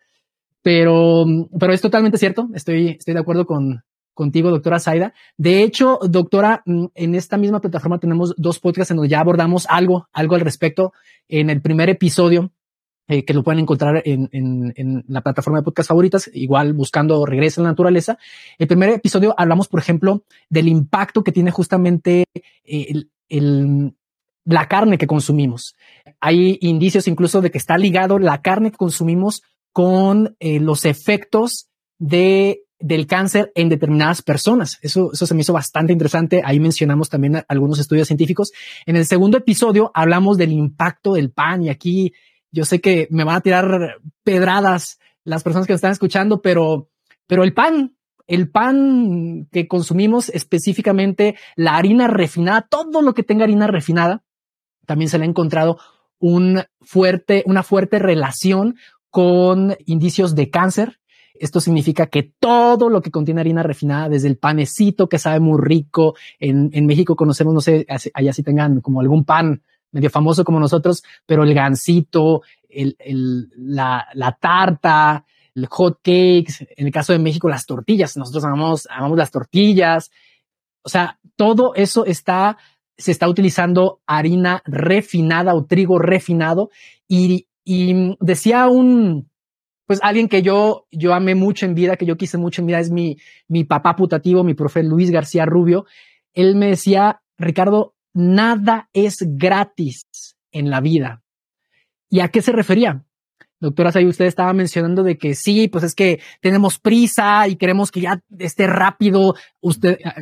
[0.63, 1.25] Pero,
[1.59, 2.49] pero es totalmente cierto.
[2.55, 3.83] Estoy, estoy de acuerdo con,
[4.19, 5.15] contigo, doctora Zaida.
[5.37, 9.67] De hecho, doctora, mm, en esta misma plataforma tenemos dos podcasts en donde ya abordamos
[9.69, 10.93] algo, algo al respecto.
[11.29, 12.51] En el primer episodio,
[13.07, 17.25] eh, que lo pueden encontrar en, en, en, la plataforma de podcast favoritas, igual buscando
[17.25, 18.19] Regresa a la Naturaleza.
[18.59, 22.25] El primer episodio hablamos, por ejemplo, del impacto que tiene justamente
[22.65, 23.95] el, el,
[24.49, 25.77] la carne que consumimos.
[26.21, 31.69] Hay indicios incluso de que está ligado la carne que consumimos con eh, los efectos
[31.99, 34.79] de del cáncer en determinadas personas.
[34.83, 36.43] Eso, eso se me hizo bastante interesante.
[36.45, 38.53] Ahí mencionamos también algunos estudios científicos.
[38.87, 42.13] En el segundo episodio hablamos del impacto del pan y aquí
[42.53, 46.89] yo sé que me van a tirar pedradas las personas que están escuchando, pero,
[47.27, 47.97] pero el pan,
[48.29, 54.23] el pan que consumimos específicamente, la harina refinada, todo lo que tenga harina refinada,
[54.89, 55.79] también se le ha encontrado
[56.19, 58.77] un fuerte, una fuerte relación
[59.11, 60.99] con indicios de cáncer.
[61.35, 65.61] Esto significa que todo lo que contiene harina refinada, desde el panecito que sabe muy
[65.61, 70.43] rico, en, en México conocemos, no sé, allá si tengan como algún pan medio famoso
[70.43, 75.25] como nosotros, pero el gansito, el, el, la, la tarta,
[75.55, 78.17] el hot cakes, en el caso de México, las tortillas.
[78.17, 80.11] Nosotros amamos, amamos las tortillas.
[80.83, 82.57] O sea, todo eso está
[82.99, 86.71] se está utilizando harina refinada o trigo refinado
[87.07, 89.31] y, y decía un,
[89.87, 92.81] pues alguien que yo, yo amé mucho en vida, que yo quise mucho en vida,
[92.81, 93.17] es mi,
[93.49, 95.87] mi papá putativo, mi profe Luis García Rubio.
[96.35, 100.03] Él me decía, Ricardo, nada es gratis
[100.53, 101.23] en la vida.
[102.11, 103.05] ¿Y a qué se refería?
[103.61, 107.91] Doctora Say, usted estaba mencionando de que sí, pues es que tenemos prisa y queremos
[107.91, 109.35] que ya esté rápido.
[109.61, 110.15] Usted, ah,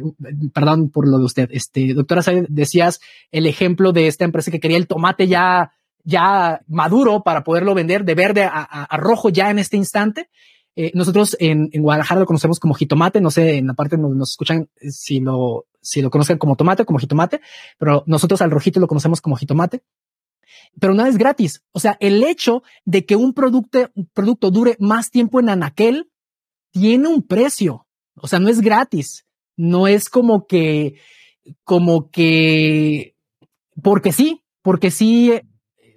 [0.55, 4.61] perdón por lo de usted, este, doctora Say, decías el ejemplo de esta empresa que
[4.61, 5.73] quería el tomate ya,
[6.03, 10.31] ya maduro para poderlo vender de verde a, a, rojo ya en este instante.
[10.75, 14.31] Eh, nosotros en, en, Guadalajara lo conocemos como jitomate, no sé, en la parte nos
[14.31, 17.41] escuchan si lo, si lo conocen como tomate o como jitomate,
[17.79, 19.83] pero nosotros al rojito lo conocemos como jitomate
[20.81, 21.63] pero nada es gratis.
[21.73, 26.11] O sea, el hecho de que un producto, producto dure más tiempo en anaquel
[26.73, 27.87] tiene un precio.
[28.15, 29.27] O sea, no es gratis.
[29.57, 31.01] No es como que,
[31.65, 33.15] como que,
[33.83, 35.33] porque sí, porque sí,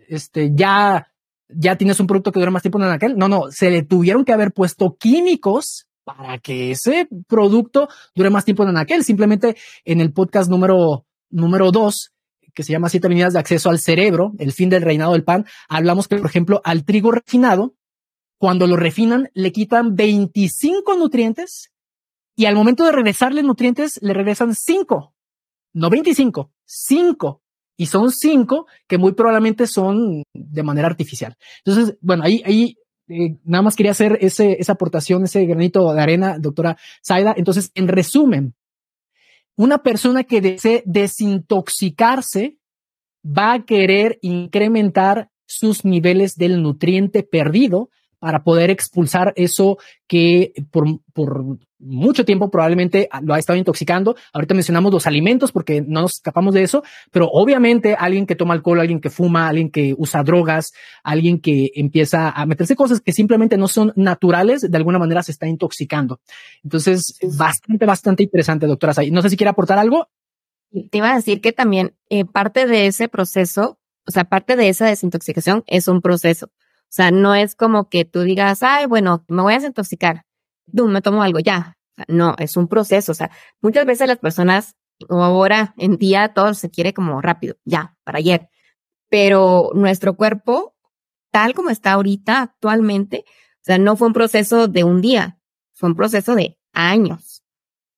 [0.08, 1.12] este, ya,
[1.50, 3.18] ya tienes un producto que dura más tiempo en anaquel.
[3.18, 8.46] No, no, se le tuvieron que haber puesto químicos para que ese producto dure más
[8.46, 9.04] tiempo en anaquel.
[9.04, 12.14] Simplemente en el podcast número, número dos,
[12.60, 15.46] que se llama Siete Avenidas de Acceso al Cerebro, el fin del reinado del pan,
[15.70, 17.74] hablamos que, por ejemplo, al trigo refinado,
[18.38, 21.72] cuando lo refinan, le quitan 25 nutrientes
[22.36, 25.14] y al momento de regresarle nutrientes, le regresan 5.
[25.72, 27.42] No 25, 5.
[27.78, 31.38] Y son 5 que muy probablemente son de manera artificial.
[31.64, 32.76] Entonces, bueno, ahí, ahí
[33.08, 36.76] eh, nada más quería hacer ese, esa aportación, ese granito de arena, doctora
[37.08, 37.34] Zaida.
[37.38, 38.54] Entonces, en resumen,
[39.60, 42.58] una persona que desee desintoxicarse
[43.26, 47.90] va a querer incrementar sus niveles del nutriente perdido
[48.20, 54.16] para poder expulsar eso que por, por mucho tiempo probablemente lo ha estado intoxicando.
[54.34, 58.54] Ahorita mencionamos los alimentos porque no nos escapamos de eso, pero obviamente alguien que toma
[58.54, 63.14] alcohol, alguien que fuma, alguien que usa drogas, alguien que empieza a meterse cosas que
[63.14, 66.20] simplemente no son naturales, de alguna manera se está intoxicando.
[66.64, 70.10] Entonces, bastante, bastante interesante, doctora No sé si quiere aportar algo.
[70.92, 74.70] Te iba a decir que también eh, parte de ese proceso o sea, parte de
[74.70, 76.50] esa desintoxicación es un proceso.
[76.90, 80.26] O sea, no es como que tú digas, ay, bueno, me voy a desintoxicar,
[80.76, 81.78] tú me tomo algo ya.
[82.08, 83.12] no, es un proceso.
[83.12, 83.30] O sea,
[83.62, 84.76] muchas veces las personas,
[85.08, 88.50] o ahora en día, todo se quiere como rápido, ya, para ayer.
[89.10, 90.76] Pero nuestro cuerpo,
[91.32, 95.40] tal como está ahorita, actualmente, o sea, no fue un proceso de un día,
[95.74, 97.44] fue un proceso de años.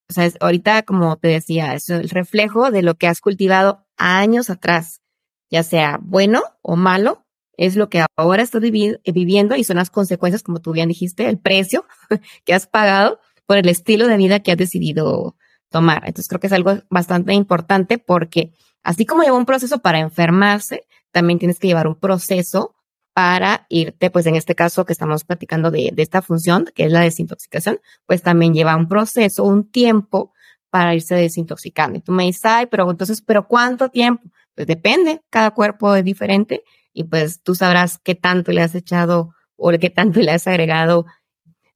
[0.09, 4.49] O sea, ahorita, como te decía, es el reflejo de lo que has cultivado años
[4.49, 5.01] atrás,
[5.49, 7.25] ya sea bueno o malo,
[7.62, 11.38] es lo que ahora estás viviendo y son las consecuencias, como tú bien dijiste, el
[11.38, 11.86] precio
[12.43, 15.36] que has pagado por el estilo de vida que has decidido
[15.70, 16.01] tomar.
[16.07, 18.51] Entonces creo que es algo bastante importante porque
[18.82, 22.74] así como lleva un proceso para enfermarse, también tienes que llevar un proceso
[23.14, 26.91] para irte, pues en este caso que estamos platicando de, de esta función, que es
[26.91, 30.34] la desintoxicación, pues también lleva un proceso, un tiempo
[30.72, 31.99] para irse desintoxicando.
[31.99, 34.24] Y tú me dices, ay, pero entonces, ¿pero cuánto tiempo?
[34.55, 39.33] Pues depende, cada cuerpo es diferente y pues tú sabrás qué tanto le has echado
[39.55, 41.05] o qué tanto le has agregado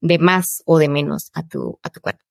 [0.02, 2.24] de más o de menos a tu, a tu cuerpo.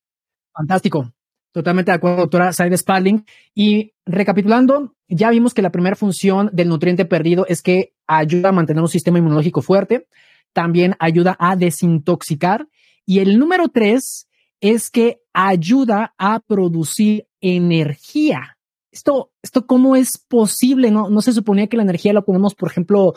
[0.52, 1.12] Fantástico.
[1.52, 3.24] Totalmente de acuerdo, doctora Saide Sparling.
[3.54, 8.52] Y recapitulando, ya vimos que la primera función del nutriente perdido es que ayuda a
[8.52, 10.08] mantener un sistema inmunológico fuerte,
[10.52, 12.66] también ayuda a desintoxicar.
[13.06, 14.28] Y el número tres
[14.60, 18.58] es que ayuda a producir energía.
[18.94, 20.92] Esto, esto cómo es posible?
[20.92, 23.14] No, no se suponía que la energía la ponemos, por ejemplo,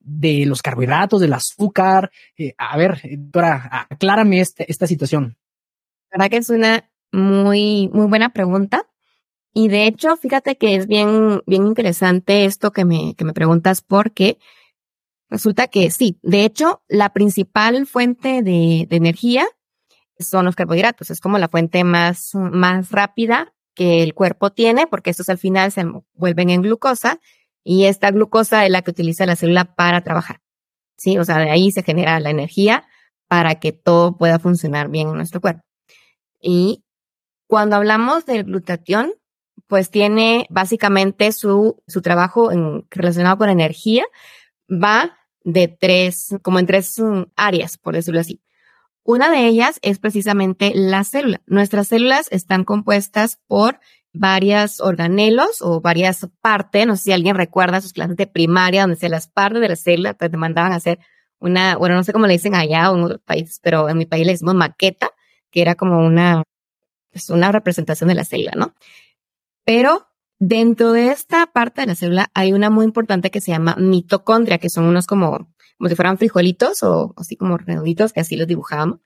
[0.00, 2.10] de los carbohidratos, del azúcar.
[2.38, 5.36] Eh, a ver, doctora, aclárame este, esta situación.
[6.10, 8.88] La verdad que es una muy, muy buena pregunta.
[9.52, 13.82] Y de hecho, fíjate que es bien, bien interesante esto que me, que me preguntas
[13.82, 14.38] porque
[15.28, 19.46] resulta que sí, de hecho, la principal fuente de, de energía
[20.18, 21.10] son los carbohidratos.
[21.10, 25.70] Es como la fuente más, más rápida que el cuerpo tiene porque estos al final
[25.70, 27.20] se vuelven en glucosa
[27.62, 30.40] y esta glucosa es la que utiliza la célula para trabajar.
[30.96, 32.88] Sí, o sea, de ahí se genera la energía
[33.28, 35.62] para que todo pueda funcionar bien en nuestro cuerpo.
[36.40, 36.82] Y
[37.46, 39.12] cuando hablamos del glutatión,
[39.68, 42.50] pues tiene básicamente su, su trabajo
[42.90, 44.04] relacionado con energía,
[44.68, 48.42] va de tres, como en tres mm, áreas, por decirlo así.
[49.08, 51.40] Una de ellas es precisamente la célula.
[51.46, 53.80] Nuestras células están compuestas por
[54.12, 56.86] varias organelos o varias partes.
[56.86, 59.76] No sé si alguien recuerda sus clases de primaria donde se las partes de la
[59.76, 60.98] célula pues, te mandaban a hacer
[61.38, 64.04] una, bueno, no sé cómo le dicen allá o en otros países, pero en mi
[64.04, 65.08] país le decimos maqueta,
[65.50, 66.42] que era como una,
[67.10, 68.74] es una representación de la célula, ¿no?
[69.64, 70.06] Pero
[70.38, 74.58] dentro de esta parte de la célula hay una muy importante que se llama mitocondria,
[74.58, 75.48] que son unos como,
[75.78, 79.00] como si fueran frijolitos o así como redonditos, que así los dibujábamos.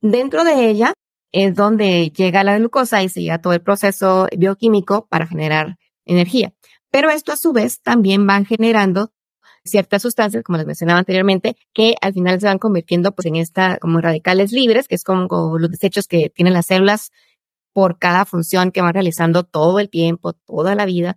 [0.00, 0.92] Dentro de ella
[1.32, 6.52] es donde llega la glucosa y se llega todo el proceso bioquímico para generar energía.
[6.90, 9.12] Pero esto a su vez también van generando
[9.64, 13.78] ciertas sustancias, como les mencionaba anteriormente, que al final se van convirtiendo pues en esta
[13.78, 17.10] como radicales libres, que es como los desechos que tienen las células
[17.72, 21.16] por cada función que van realizando todo el tiempo, toda la vida,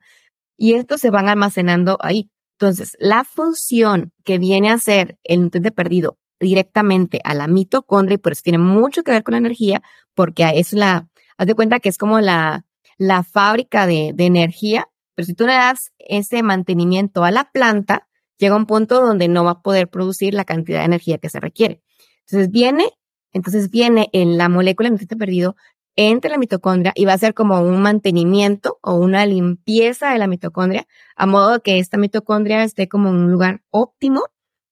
[0.57, 2.30] y estos se van almacenando ahí.
[2.61, 8.17] Entonces, la función que viene a ser el nutriente perdido directamente a la mitocondria, y
[8.19, 9.81] por eso tiene mucho que ver con la energía,
[10.13, 12.63] porque es la, haz de cuenta que es como la,
[12.99, 18.07] la fábrica de, de energía, pero si tú le das ese mantenimiento a la planta,
[18.37, 21.39] llega un punto donde no va a poder producir la cantidad de energía que se
[21.39, 21.81] requiere.
[22.27, 22.91] Entonces viene,
[23.33, 25.55] entonces viene en la molécula de nutriente perdido,
[25.95, 30.27] entre la mitocondria y va a ser como un mantenimiento o una limpieza de la
[30.27, 34.21] mitocondria, a modo que esta mitocondria esté como en un lugar óptimo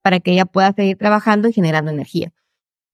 [0.01, 2.31] para que ella pueda seguir trabajando y generando energía.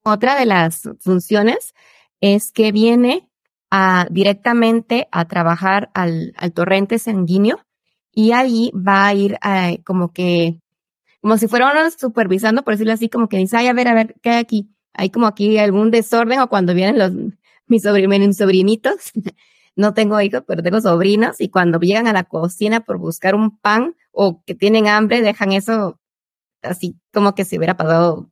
[0.03, 1.73] Otra de las funciones
[2.21, 3.30] es que viene
[3.71, 7.59] a, directamente a trabajar al, torrente sanguíneo
[8.11, 10.59] y ahí va a ir a, como que,
[11.21, 13.93] como si fuera uno supervisando, por decirlo así, como que dice, ay, a ver, a
[13.93, 14.69] ver, ¿qué hay aquí?
[14.93, 17.11] Hay como aquí algún desorden o cuando vienen los,
[17.68, 19.11] mis, mis sobrinitos.
[19.76, 23.57] no tengo hijos, pero tengo sobrinos y cuando llegan a la cocina por buscar un
[23.57, 25.99] pan o que tienen hambre, dejan eso
[26.61, 28.32] así como que se hubiera pasado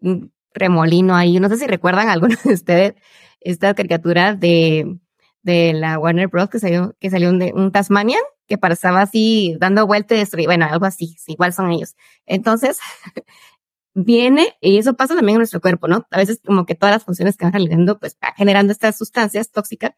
[0.00, 1.38] un remolino ahí.
[1.40, 2.94] No sé si recuerdan alguno de ustedes
[3.40, 4.98] esta caricatura de,
[5.42, 6.48] de la Warner Bros.
[6.48, 11.16] que salió, que salió un, un Tasmanian que pasaba así dando vueltas, bueno, algo así,
[11.26, 11.94] igual son ellos.
[12.26, 12.78] Entonces,
[13.94, 16.06] viene, y eso pasa también en nuestro cuerpo, ¿no?
[16.10, 19.92] A veces como que todas las funciones que van realizando, pues generando estas sustancias tóxicas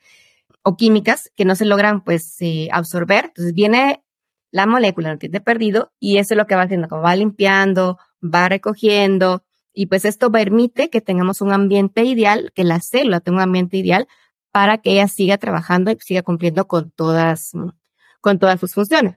[0.63, 3.27] o químicas que no se logran, pues, eh, absorber.
[3.27, 4.05] Entonces viene
[4.55, 7.99] la molécula no tiene perdido y eso es lo que va haciendo, como va limpiando,
[8.23, 13.39] va recogiendo y pues esto permite que tengamos un ambiente ideal, que la célula tenga
[13.39, 14.07] un ambiente ideal
[14.53, 17.51] para que ella siga trabajando y siga cumpliendo con todas,
[18.21, 19.17] con todas sus funciones.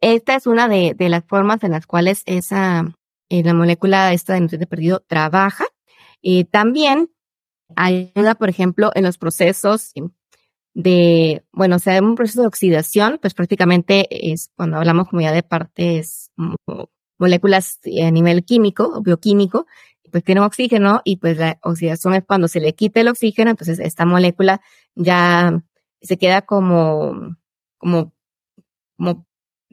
[0.00, 2.84] esta es una de, de las formas en las cuales esa,
[3.28, 5.64] eh, la molécula esta de nutriente perdido trabaja.
[6.20, 7.10] Y también
[7.76, 9.92] ayuda, por ejemplo, en los procesos
[10.74, 15.32] de, bueno, o sea, un proceso de oxidación, pues prácticamente es cuando hablamos como ya
[15.32, 16.30] de partes,
[17.18, 19.66] moléculas a nivel químico o bioquímico,
[20.10, 23.78] pues tienen oxígeno y pues la oxidación es cuando se le quita el oxígeno, entonces
[23.80, 24.60] esta molécula
[24.94, 25.60] ya
[26.00, 27.36] se queda como,
[27.78, 28.12] como,
[28.96, 29.26] como,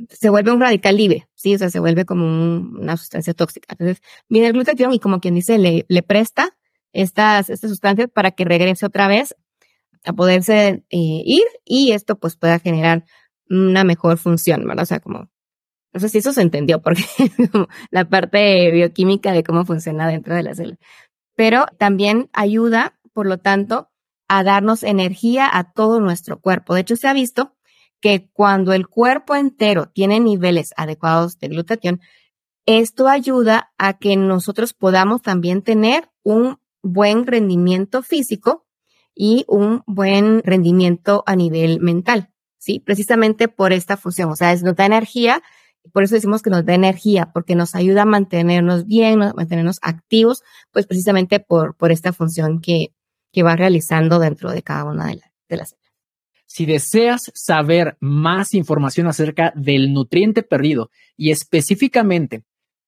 [0.10, 1.56] se vuelve un radical libre, ¿sí?
[1.56, 3.68] O sea, se vuelve como una sustancia tóxica.
[3.72, 6.58] Entonces, viene el glutatión y como quien dice, le, presta
[6.94, 9.36] estas, estas sustancias para que regrese otra vez
[10.04, 13.06] a poderse eh, ir y esto pues pueda generar
[13.50, 14.84] una mejor función, ¿verdad?
[14.84, 15.30] O sea, como,
[15.94, 17.04] no sé si eso se entendió porque
[17.92, 20.78] la parte bioquímica de cómo funciona dentro de la célula.
[21.36, 23.90] Pero también ayuda, por lo tanto,
[24.28, 26.74] a darnos energía a todo nuestro cuerpo.
[26.74, 27.56] De hecho, se ha visto
[28.02, 32.02] que cuando el cuerpo entero tiene niveles adecuados de glutatión,
[32.66, 38.66] esto ayuda a que nosotros podamos también tener un buen rendimiento físico
[39.16, 42.80] y un buen rendimiento a nivel mental, ¿sí?
[42.80, 45.42] Precisamente por esta función, o sea, es, nos da energía,
[45.94, 50.44] por eso decimos que nos da energía, porque nos ayuda a mantenernos bien, mantenernos activos,
[50.72, 52.94] pues precisamente por, por esta función que,
[53.32, 55.76] que va realizando dentro de cada una de, de las.
[56.54, 62.44] Si deseas saber más información acerca del nutriente perdido y específicamente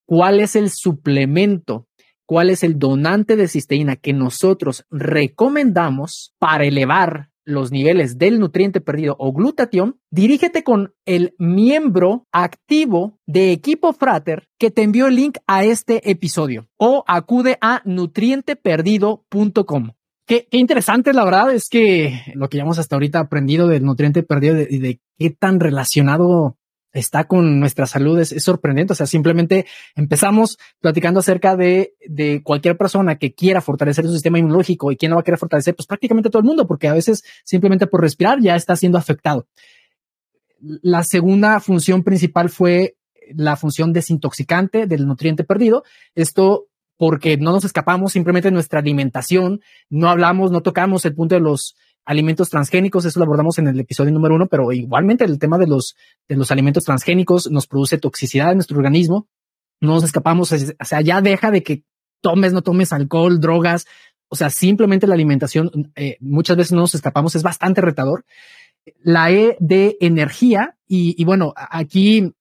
[0.06, 1.88] cuál es el suplemento
[2.26, 8.82] cuál es el donante de cisteína que nosotros recomendamos para elevar los niveles del nutriente
[8.82, 15.16] perdido o glutatión, dirígete con el miembro activo de Equipo Frater que te envió el
[15.16, 19.92] link a este episodio o acude a nutrienteperdido.com.
[20.26, 24.22] Qué, qué, interesante, la verdad, es que lo que hemos hasta ahorita aprendido del nutriente
[24.22, 26.56] perdido y de, de, qué tan relacionado
[26.94, 28.94] está con nuestra salud es, sorprendente.
[28.94, 34.38] O sea, simplemente empezamos platicando acerca de, de cualquier persona que quiera fortalecer su sistema
[34.38, 36.94] inmunológico y quién lo va a querer fortalecer, pues prácticamente todo el mundo, porque a
[36.94, 39.46] veces simplemente por respirar ya está siendo afectado.
[40.58, 42.96] La segunda función principal fue
[43.34, 45.82] la función desintoxicante del nutriente perdido.
[46.14, 51.40] Esto porque no nos escapamos simplemente nuestra alimentación, no hablamos, no tocamos el punto de
[51.40, 55.58] los alimentos transgénicos, eso lo abordamos en el episodio número uno, pero igualmente el tema
[55.58, 55.96] de los,
[56.28, 59.28] de los alimentos transgénicos nos produce toxicidad en nuestro organismo,
[59.80, 61.84] no nos escapamos, o sea, ya deja de que
[62.20, 63.86] tomes, no tomes alcohol, drogas,
[64.28, 68.24] o sea, simplemente la alimentación, eh, muchas veces no nos escapamos, es bastante retador.
[69.02, 72.32] La E de energía, y, y bueno, aquí,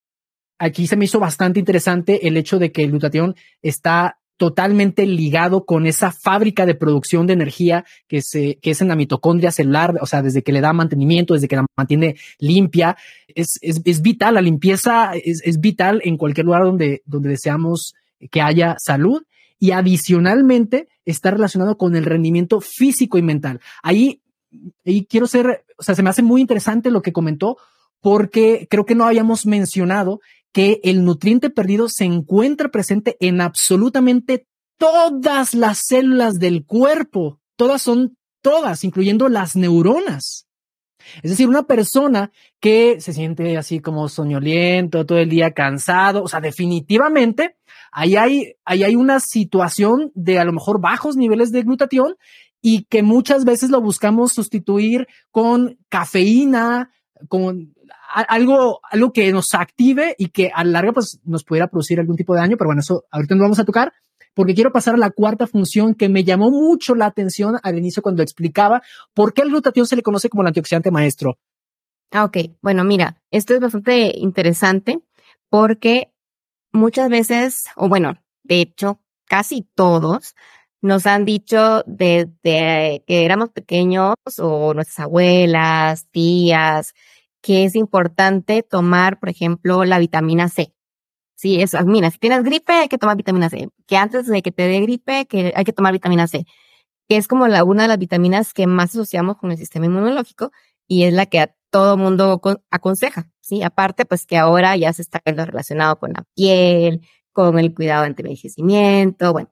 [0.58, 5.64] aquí se me hizo bastante interesante el hecho de que el glutatión está totalmente ligado
[5.64, 9.96] con esa fábrica de producción de energía que, se, que es en la mitocondria celular,
[10.02, 12.98] o sea, desde que le da mantenimiento, desde que la mantiene limpia,
[13.30, 17.96] es, es, vital, la limpieza es, es, vital en cualquier lugar donde, donde deseamos
[18.32, 19.24] que haya salud
[19.60, 23.62] y adicionalmente está relacionado con el rendimiento físico y mental.
[23.82, 24.20] Ahí,
[24.86, 27.56] ahí quiero ser, o sea, se me hace muy interesante lo que comentó
[28.02, 30.20] porque creo que no habíamos mencionado
[30.54, 34.48] que el nutriente perdido se encuentra presente en absolutamente
[34.78, 37.42] todas las células del cuerpo.
[37.58, 40.48] Todas son todas, incluyendo las neuronas.
[41.22, 46.28] Es decir, una persona que se siente así como soñoliento, todo el día cansado, o
[46.28, 47.58] sea, definitivamente
[47.92, 52.16] ahí hay, ahí hay una situación de a lo mejor bajos niveles de glutatión
[52.62, 56.92] y que muchas veces lo buscamos sustituir con cafeína,
[57.28, 57.74] con
[58.14, 62.16] algo, algo que nos active y que a la larga pues nos pudiera producir algún
[62.16, 63.94] tipo de daño, pero bueno, eso ahorita no vamos a tocar
[64.34, 68.02] porque quiero pasar a la cuarta función que me llamó mucho la atención al inicio
[68.02, 68.82] cuando explicaba
[69.14, 71.38] por qué el glutatión se le conoce como el antioxidante maestro.
[72.12, 72.38] Ah, ok.
[72.62, 75.00] Bueno, mira, esto es bastante interesante
[75.50, 76.12] porque
[76.72, 80.36] muchas veces, o bueno, de hecho, casi todos
[80.82, 86.94] nos han dicho desde que éramos pequeños o nuestras abuelas, tías,
[87.44, 90.74] que es importante tomar, por ejemplo, la vitamina C.
[91.36, 93.68] Sí, eso, mira, si tienes gripe hay que tomar vitamina C.
[93.86, 96.46] Que antes de que te dé gripe que hay que tomar vitamina C.
[97.10, 100.52] Que es como la, una de las vitaminas que más asociamos con el sistema inmunológico
[100.88, 102.40] y es la que a todo mundo
[102.72, 103.30] aconseja.
[103.42, 107.02] Sí, aparte, pues que ahora ya se está viendo relacionado con la piel,
[107.34, 109.34] con el cuidado ante envejecimiento.
[109.34, 109.52] Bueno,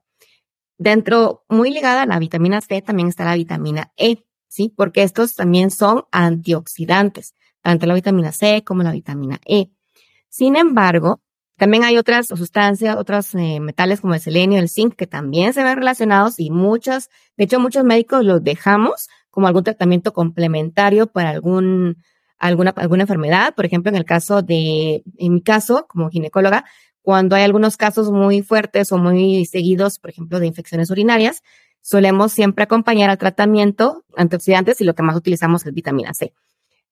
[0.78, 4.72] dentro, muy ligada a la vitamina C, también está la vitamina E, ¿sí?
[4.74, 9.70] Porque estos también son antioxidantes tanto la vitamina C como la vitamina E.
[10.28, 11.20] Sin embargo,
[11.56, 15.62] también hay otras sustancias, otros eh, metales como el selenio, el zinc, que también se
[15.62, 21.30] ven relacionados y muchos, de hecho muchos médicos los dejamos como algún tratamiento complementario para
[21.30, 22.02] algún,
[22.38, 23.54] alguna, alguna enfermedad.
[23.54, 26.64] Por ejemplo, en el caso de, en mi caso, como ginecóloga,
[27.00, 31.42] cuando hay algunos casos muy fuertes o muy seguidos, por ejemplo, de infecciones urinarias,
[31.80, 36.32] solemos siempre acompañar al tratamiento antioxidantes y lo que más utilizamos es vitamina C.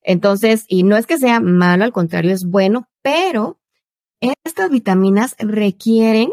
[0.03, 3.59] Entonces, y no es que sea malo, al contrario, es bueno, pero
[4.21, 6.31] estas vitaminas requieren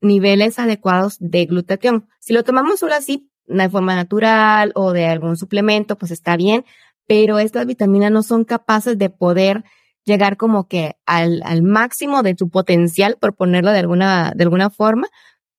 [0.00, 2.08] niveles adecuados de glutatión.
[2.20, 6.64] Si lo tomamos solo así, de forma natural o de algún suplemento, pues está bien,
[7.06, 9.64] pero estas vitaminas no son capaces de poder
[10.04, 14.70] llegar como que al, al máximo de su potencial, por ponerlo de alguna, de alguna
[14.70, 15.08] forma,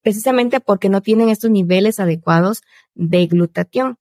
[0.02, 2.62] precisamente porque no tienen estos niveles adecuados
[2.96, 3.98] de glutatión.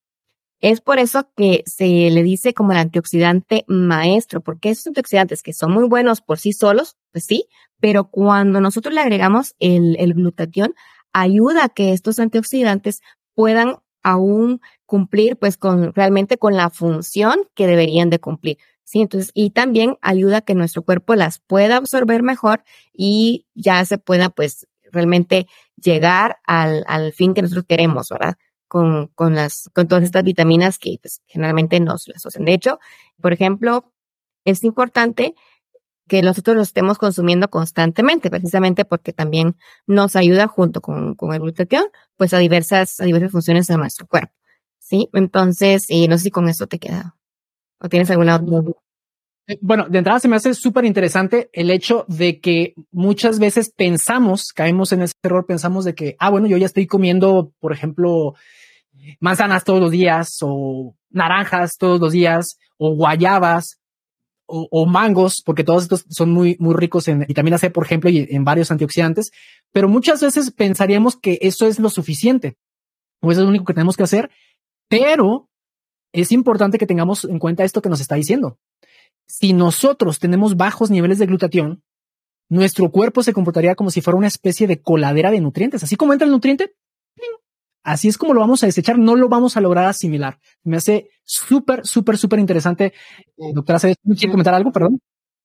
[0.61, 5.53] Es por eso que se le dice como el antioxidante maestro, porque esos antioxidantes que
[5.53, 7.47] son muy buenos por sí solos, pues sí,
[7.79, 10.75] pero cuando nosotros le agregamos el, glutatión,
[11.13, 13.03] ayuda a que estos antioxidantes
[13.35, 18.59] puedan aún cumplir pues con realmente con la función que deberían de cumplir.
[18.85, 23.85] Sí, entonces, y también ayuda a que nuestro cuerpo las pueda absorber mejor y ya
[23.85, 28.37] se pueda pues realmente llegar al, al fin que nosotros queremos, ¿verdad?
[28.69, 32.45] Con, con las, con todas estas vitaminas que pues, generalmente nos las asocian.
[32.45, 32.81] De hecho,
[33.21, 33.93] por ejemplo,
[34.45, 35.35] es importante
[36.09, 39.57] que nosotros lo estemos consumiendo constantemente, precisamente porque también
[39.87, 41.85] nos ayuda junto con, con el glutatión,
[42.17, 44.33] pues a diversas, a diversas funciones de nuestro cuerpo.
[44.79, 45.09] ¿Sí?
[45.13, 47.17] Entonces, y no sé si con esto te queda.
[47.81, 48.59] ¿O tienes alguna otra?
[48.59, 48.86] Eh,
[49.61, 54.53] bueno, de entrada se me hace súper interesante el hecho de que muchas veces pensamos,
[54.53, 58.35] caemos en ese error, pensamos de que, ah, bueno, yo ya estoy comiendo, por ejemplo,
[59.21, 63.79] manzanas todos los días o naranjas todos los días o guayabas
[64.49, 68.29] o, mangos, porque todos estos son muy, muy ricos en vitamina C, por ejemplo, y
[68.31, 69.33] en varios antioxidantes,
[69.73, 72.57] pero muchas veces pensaríamos que eso es lo suficiente
[73.21, 74.31] o eso es lo único que tenemos que hacer,
[74.89, 75.49] pero
[76.13, 78.59] es importante que tengamos en cuenta esto que nos está diciendo.
[79.27, 81.83] Si nosotros tenemos bajos niveles de glutatión,
[82.49, 85.83] nuestro cuerpo se comportaría como si fuera una especie de coladera de nutrientes.
[85.83, 86.75] Así como entra el nutriente,
[87.83, 90.39] así es como lo vamos a desechar, no lo vamos a lograr asimilar.
[90.63, 92.93] Me hace súper, súper, súper interesante.
[93.37, 93.97] Doctora, ¿sabes?
[94.05, 94.73] ¿Quiere comentar algo?
[94.73, 95.01] Perdón.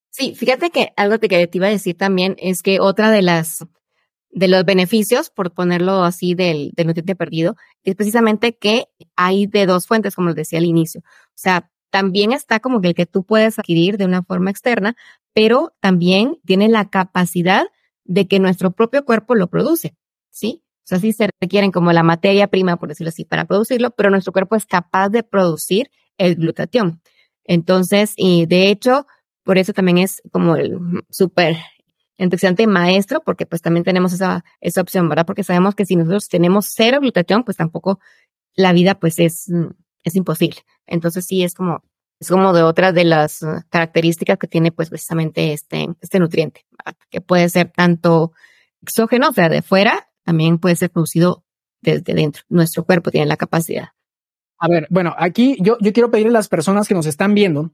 [0.09, 3.65] Sí, fíjate que algo que te iba a decir también es que otra de las
[4.33, 9.65] de los beneficios, por ponerlo así, del, del nutriente perdido, es precisamente que hay de
[9.65, 11.01] dos fuentes, como les decía al inicio.
[11.01, 14.95] O sea, también está como que el que tú puedes adquirir de una forma externa,
[15.33, 17.65] pero también tiene la capacidad
[18.05, 19.95] de que nuestro propio cuerpo lo produce,
[20.29, 20.63] ¿sí?
[20.79, 24.09] O sea, sí se requieren como la materia prima, por decirlo así, para producirlo, pero
[24.09, 27.01] nuestro cuerpo es capaz de producir el glutatión.
[27.43, 29.05] Entonces, y de hecho,
[29.43, 30.79] por eso también es como el
[31.09, 31.57] súper
[32.17, 35.25] antioxidante maestro, porque pues también tenemos esa, esa opción, ¿verdad?
[35.25, 37.99] Porque sabemos que si nosotros tenemos cero glutatión, pues tampoco
[38.55, 39.47] la vida pues es,
[40.03, 40.61] es imposible.
[40.91, 41.83] Entonces sí es como,
[42.19, 46.65] es como de otras de las características que tiene pues precisamente este, este nutriente,
[47.09, 48.33] que puede ser tanto
[48.81, 51.43] exógeno, o sea, de fuera, también puede ser producido
[51.81, 52.43] desde dentro.
[52.49, 53.89] Nuestro cuerpo tiene la capacidad.
[54.59, 57.71] A ver, bueno, aquí yo, yo quiero pedirle a las personas que nos están viendo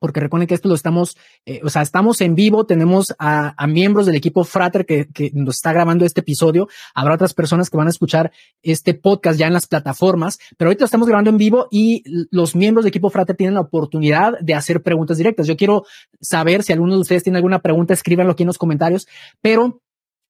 [0.00, 3.66] porque recuerden que esto lo estamos, eh, o sea, estamos en vivo, tenemos a, a
[3.66, 7.76] miembros del equipo Frater que, que, nos está grabando este episodio, habrá otras personas que
[7.76, 8.32] van a escuchar
[8.62, 12.56] este podcast ya en las plataformas, pero ahorita lo estamos grabando en vivo y los
[12.56, 15.46] miembros del equipo Frater tienen la oportunidad de hacer preguntas directas.
[15.46, 15.84] Yo quiero
[16.20, 19.06] saber si alguno de ustedes tiene alguna pregunta, escríbanlo aquí en los comentarios,
[19.40, 19.80] pero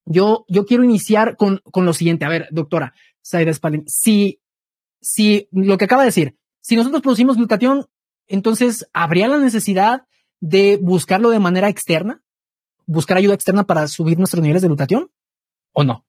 [0.05, 2.25] yo, yo quiero iniciar con, con lo siguiente.
[2.25, 4.41] A ver, doctora Saida Spalding, si,
[5.01, 7.87] si lo que acaba de decir, si nosotros producimos glutatión,
[8.29, 10.07] entonces, ¿habría la necesidad
[10.41, 12.23] de buscarlo de manera externa?
[12.87, 15.11] ¿Buscar ayuda externa para subir nuestros niveles de glutatión?
[15.73, 16.07] ¿O no?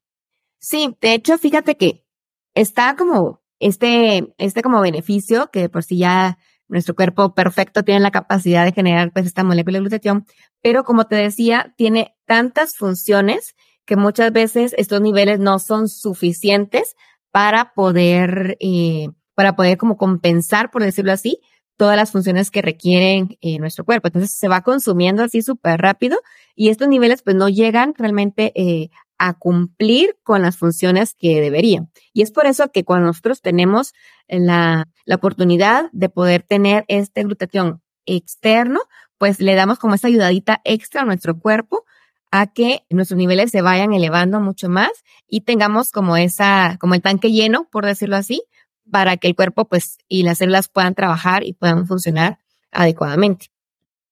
[0.60, 2.06] Sí, de hecho, fíjate que
[2.54, 8.12] está como este, este como beneficio que por sí ya nuestro cuerpo perfecto tiene la
[8.12, 10.26] capacidad de generar pues esta molécula de glutatión,
[10.62, 13.56] pero como te decía, tiene tantas funciones
[13.86, 16.96] que muchas veces estos niveles no son suficientes
[17.32, 21.40] para poder, eh, para poder como compensar, por decirlo así,
[21.80, 24.10] todas las funciones que requieren eh, nuestro cuerpo.
[24.10, 26.20] Entonces se va consumiendo así súper rápido
[26.54, 31.90] y estos niveles pues no llegan realmente eh, a cumplir con las funciones que deberían.
[32.12, 33.94] Y es por eso que cuando nosotros tenemos
[34.28, 38.82] la, la oportunidad de poder tener este glutatión externo,
[39.18, 41.86] pues le damos como esa ayudadita extra a nuestro cuerpo
[42.30, 44.92] a que nuestros niveles se vayan elevando mucho más
[45.30, 48.44] y tengamos como esa, como el tanque lleno, por decirlo así,
[48.90, 52.40] para que el cuerpo pues y las células puedan trabajar y puedan funcionar
[52.72, 53.48] adecuadamente.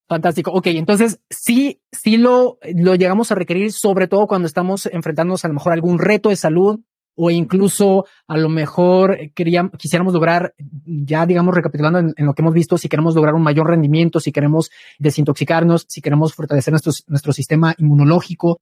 [0.07, 0.51] Fantástico.
[0.51, 5.49] Ok, entonces sí, sí lo, lo llegamos a requerir, sobre todo cuando estamos enfrentándonos a
[5.49, 6.79] lo mejor a algún reto de salud
[7.17, 10.53] o incluso a lo mejor queríamos, quisiéramos lograr
[10.85, 14.31] ya digamos recapitulando en, lo que hemos visto, si queremos lograr un mayor rendimiento, si
[14.31, 14.69] queremos
[14.99, 18.61] desintoxicarnos, si queremos fortalecer nuestro, nuestro sistema inmunológico,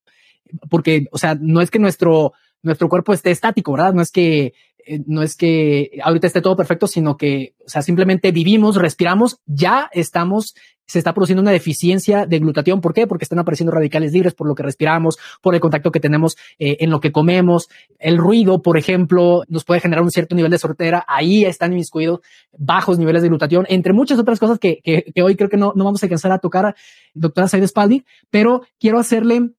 [0.69, 2.31] porque, o sea, no es que nuestro,
[2.63, 3.93] nuestro cuerpo esté estático, ¿verdad?
[3.93, 4.53] No es que
[4.85, 9.39] eh, no es que ahorita esté todo perfecto, sino que, o sea, simplemente vivimos, respiramos,
[9.45, 10.53] ya estamos,
[10.85, 12.81] se está produciendo una deficiencia de glutatión.
[12.81, 13.07] ¿Por qué?
[13.07, 16.77] Porque están apareciendo radicales libres por lo que respiramos, por el contacto que tenemos eh,
[16.81, 17.67] en lo que comemos.
[17.97, 21.03] El ruido, por ejemplo, nos puede generar un cierto nivel de sortera.
[21.07, 22.19] Ahí están inmiscuidos
[22.55, 24.81] bajos niveles de glutatión, entre muchas otras cosas que,
[25.21, 26.75] hoy creo que no, no vamos a alcanzar a tocar,
[27.13, 29.49] doctora Said Spaldi, pero quiero hacerle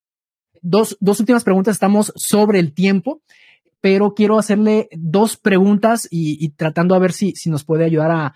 [0.62, 1.74] dos, dos últimas preguntas.
[1.74, 3.22] Estamos sobre el tiempo
[3.86, 8.34] pero quiero hacerle dos preguntas y, tratando a ver si, si nos puede ayudar a,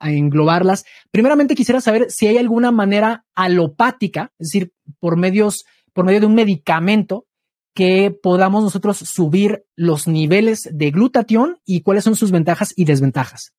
[0.00, 0.84] englobarlas.
[1.12, 6.26] Primeramente quisiera saber si hay alguna manera alopática, es decir, por medios, por medio de
[6.26, 7.28] un medicamento
[7.72, 13.54] que podamos nosotros subir los niveles de glutatión y cuáles son sus ventajas y desventajas.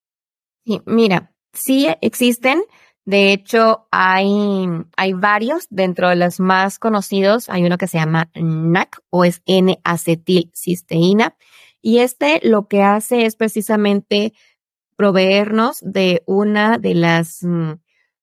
[0.65, 2.61] Sí, mira, sí existen.
[3.11, 5.67] De hecho, hay, hay varios.
[5.69, 11.35] Dentro de los más conocidos, hay uno que se llama NAC o es N-acetilcisteína.
[11.81, 14.31] Y este lo que hace es precisamente
[14.95, 17.73] proveernos de una de las, mm,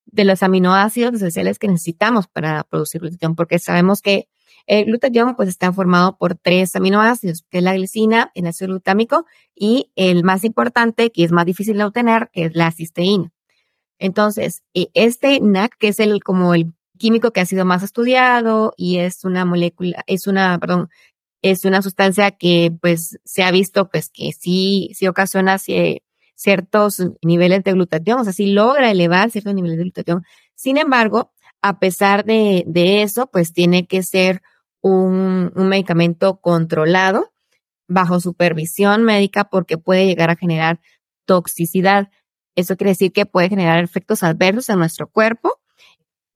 [0.06, 4.30] de los aminoácidos esenciales que necesitamos para producir glutatión, porque sabemos que
[4.66, 9.26] el glutatión pues está formado por tres aminoácidos, que es la glicina, el ácido glutámico
[9.54, 13.34] y el más importante, que es más difícil de obtener, que es la cisteína.
[13.98, 18.74] Entonces, e, este NAC, que es el como el químico que ha sido más estudiado
[18.76, 20.88] y es una molécula, es una, perdón,
[21.42, 25.58] es una sustancia que pues se ha visto pues que sí, sí ocasiona
[26.34, 30.24] ciertos niveles de glutatión, o sea, sí logra elevar ciertos niveles de glutatión.
[30.54, 31.32] Sin embargo,
[31.62, 34.42] a pesar de, de eso, pues tiene que ser
[34.80, 37.32] un, un medicamento controlado
[37.88, 40.80] bajo supervisión médica porque puede llegar a generar
[41.24, 42.10] toxicidad.
[42.58, 45.60] Eso quiere decir que puede generar efectos adversos en nuestro cuerpo,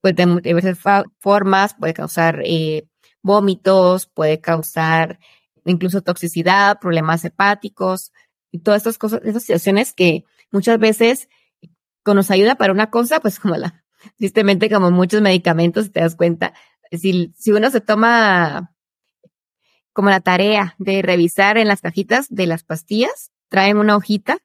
[0.00, 0.78] pues de diversas
[1.18, 2.86] formas, puede causar eh,
[3.22, 5.18] vómitos, puede causar
[5.64, 8.12] incluso toxicidad, problemas hepáticos
[8.52, 11.28] y todas estas cosas, esas situaciones que muchas veces
[12.06, 13.84] nos ayuda para una cosa, pues como la,
[14.16, 16.54] tristemente como muchos medicamentos, te das cuenta,
[16.92, 18.76] si, si uno se toma
[19.92, 24.38] como la tarea de revisar en las cajitas de las pastillas, traen una hojita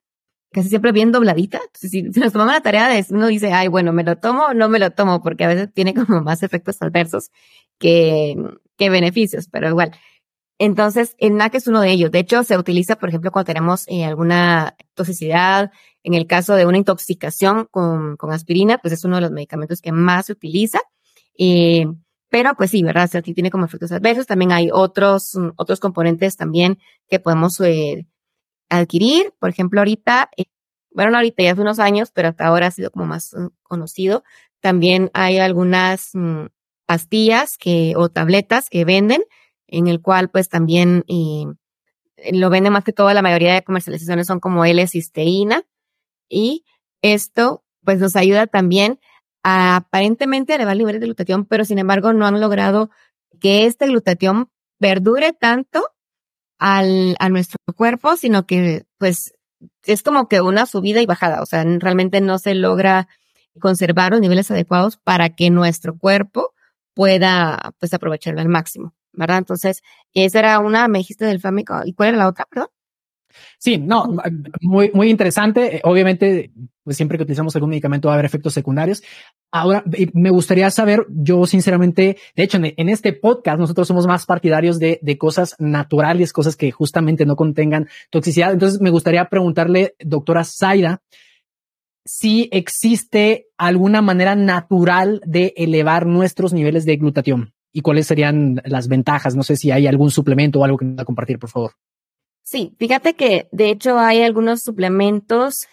[0.52, 1.60] casi siempre bien dobladita.
[1.66, 4.54] Entonces, si, nos tomamos la tarea de uno dice, ay, bueno, ¿me lo tomo o
[4.54, 5.22] no me lo tomo?
[5.22, 7.32] Porque a veces tiene como más efectos adversos
[7.78, 8.36] que,
[8.78, 9.92] que beneficios, pero igual.
[10.60, 12.12] Entonces, el NAC es uno de ellos.
[12.12, 15.72] De hecho, se utiliza, por ejemplo, cuando tenemos eh, alguna toxicidad,
[16.04, 19.82] en el caso de una intoxicación con, con, aspirina, pues es uno de los medicamentos
[19.82, 20.80] que más se utiliza.
[21.38, 21.86] Eh,
[22.30, 23.10] pero pues sí, ¿verdad?
[23.14, 24.26] O tiene como efectos adversos.
[24.26, 28.08] También hay otros, otros componentes también que podemos eh,
[28.70, 29.34] adquirir.
[29.40, 30.46] Por ejemplo, ahorita, eh,
[30.92, 34.24] bueno, ahorita ya hace unos años, pero hasta ahora ha sido como más mm, conocido.
[34.62, 36.48] También hay algunas mm,
[36.86, 39.24] pastillas que, o tabletas que venden,
[39.68, 41.46] en el cual pues también eh,
[42.32, 45.64] lo venden más que todo, la mayoría de comercializaciones son como L-cisteína.
[46.30, 46.66] Y
[47.02, 49.00] esto pues nos ayuda también
[49.44, 52.90] a aparentemente elevar el nivel de glutatión, pero sin embargo no han logrado
[53.40, 54.50] que este glutatión
[54.80, 55.84] perdure tanto
[56.60, 59.34] al, a nuestro cuerpo, sino que pues
[59.86, 63.08] es como que una subida y bajada, o sea, realmente no se logra
[63.60, 66.54] conservar los niveles adecuados para que nuestro cuerpo
[66.94, 69.40] pueda pues aprovecharlo al máximo, ¿verdad?
[69.40, 69.82] Entonces,
[70.14, 72.70] esa era una, me dijiste del Fámico, ¿y cuál era la otra, perdón?
[73.58, 74.08] Sí, no,
[74.62, 75.82] muy, muy interesante.
[75.84, 76.52] Obviamente,
[76.84, 79.04] pues siempre que utilizamos algún medicamento va a haber efectos secundarios.
[79.52, 84.80] Ahora, me gustaría saber, yo sinceramente, de hecho, en, este podcast nosotros somos más partidarios
[84.80, 88.54] de, de cosas naturales, cosas que justamente no contengan toxicidad.
[88.54, 91.02] Entonces, me gustaría preguntarle, doctora Zaida,
[92.06, 98.88] si existe alguna manera natural de elevar nuestros niveles de glutatión y cuáles serían las
[98.88, 99.36] ventajas.
[99.36, 101.72] No sé si hay algún suplemento o algo que nos va a compartir, por favor.
[102.50, 105.68] Sí, fíjate que de hecho hay algunos suplementos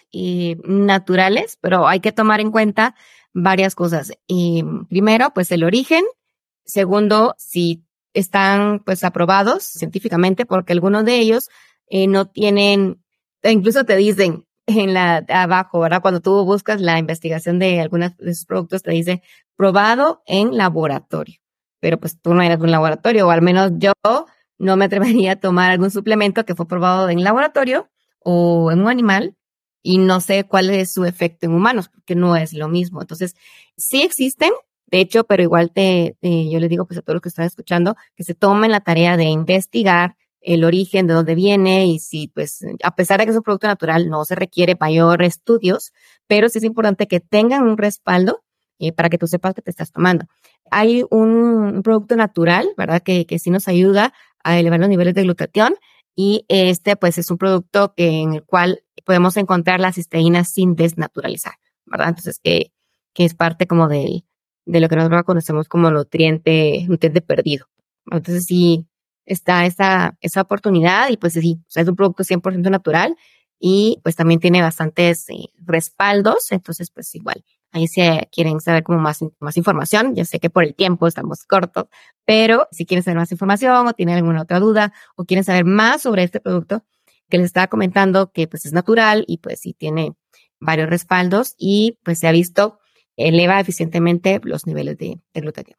[0.65, 2.95] naturales, pero hay que tomar en cuenta
[3.33, 4.11] varias cosas.
[4.27, 6.03] Y primero, pues el origen.
[6.65, 11.47] Segundo, si están pues aprobados científicamente, porque algunos de ellos
[11.87, 13.01] eh, no tienen,
[13.41, 16.01] incluso te dicen en la abajo, ¿verdad?
[16.01, 19.21] Cuando tú buscas la investigación de algunos de sus productos, te dice
[19.55, 21.39] probado en laboratorio.
[21.79, 23.93] Pero pues tú no eres un laboratorio, o al menos yo
[24.57, 27.89] no me atrevería a tomar algún suplemento que fue probado en laboratorio
[28.19, 29.35] o en un animal
[29.81, 33.01] y no sé cuál es su efecto en humanos, porque no es lo mismo.
[33.01, 33.35] Entonces,
[33.77, 34.51] sí existen,
[34.87, 37.95] de hecho, pero igual te, yo les digo pues a todos los que están escuchando
[38.15, 42.63] que se tomen la tarea de investigar el origen, de dónde viene y si, pues,
[42.83, 45.91] a pesar de que es un producto natural, no se requiere mayor estudios,
[46.27, 48.43] pero sí es importante que tengan un respaldo
[48.79, 50.25] eh, para que tú sepas que te estás tomando.
[50.69, 53.01] Hay un, producto natural, ¿verdad?
[53.01, 54.13] Que, que sí nos ayuda
[54.45, 55.75] a elevar los niveles de glutatión
[56.15, 60.75] y este, pues, es un producto que, en el cual podemos encontrar la cisteína sin
[60.75, 62.09] desnaturalizar, ¿verdad?
[62.09, 62.71] Entonces, que,
[63.13, 64.23] que es parte como de,
[64.65, 67.65] de lo que nosotros conocemos como nutriente, nutriente perdido.
[68.11, 68.85] Entonces, sí,
[69.25, 73.17] está esa, esa oportunidad y pues sí, es un producto 100% natural
[73.59, 77.43] y pues también tiene bastantes eh, respaldos, entonces pues igual,
[77.75, 78.01] ahí si
[78.31, 81.87] quieren saber como más, más información, ya sé que por el tiempo estamos cortos,
[82.23, 86.01] pero si quieren saber más información o tienen alguna otra duda o quieren saber más
[86.01, 86.83] sobre este producto
[87.29, 90.13] que les estaba comentando que pues es natural y pues sí tiene
[90.59, 92.79] varios respaldos y pues se ha visto
[93.17, 95.77] eleva eficientemente los niveles de, de glutatión.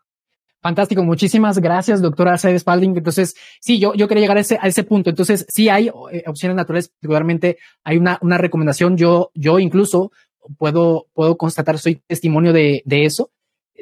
[0.66, 2.96] Fantástico, muchísimas gracias, doctora Sede Spalding.
[2.96, 5.10] Entonces, sí, yo, yo quería llegar a ese, a ese punto.
[5.10, 8.96] Entonces, sí hay eh, opciones naturales, particularmente hay una, una recomendación.
[8.96, 10.10] Yo, yo incluso
[10.58, 13.30] puedo, puedo constatar, soy testimonio de, de eso,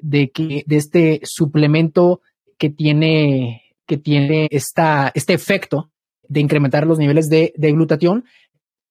[0.02, 2.20] de que, de este suplemento
[2.58, 5.90] que tiene, que tiene esta, este efecto
[6.28, 8.24] de incrementar los niveles de, de glutatión.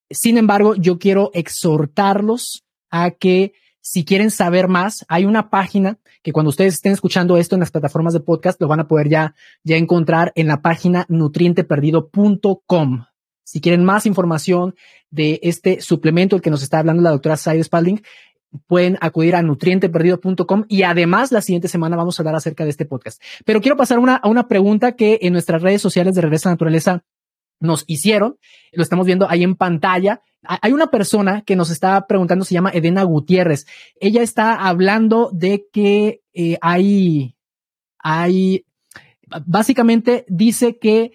[0.10, 6.32] Sin embargo, yo quiero exhortarlos a que si quieren saber más, hay una página que
[6.32, 9.36] cuando ustedes estén escuchando esto en las plataformas de podcast, lo van a poder ya,
[9.64, 13.06] ya encontrar en la página nutrienteperdido.com.
[13.44, 14.76] Si quieren más información
[15.10, 18.02] de este suplemento, el que nos está hablando la doctora Said Spalding,
[18.68, 22.86] pueden acudir a nutrienteperdido.com y además la siguiente semana vamos a hablar acerca de este
[22.86, 23.22] podcast.
[23.46, 26.54] Pero quiero pasar una, a una pregunta que en nuestras redes sociales de Regresa a
[26.54, 27.04] Naturaleza
[27.60, 28.38] nos hicieron.
[28.72, 30.22] Lo estamos viendo ahí en pantalla.
[30.44, 33.66] Hay una persona que nos está preguntando, se llama Edena Gutiérrez.
[34.00, 37.36] Ella está hablando de que eh, hay,
[38.00, 38.66] hay,
[39.46, 41.14] básicamente dice que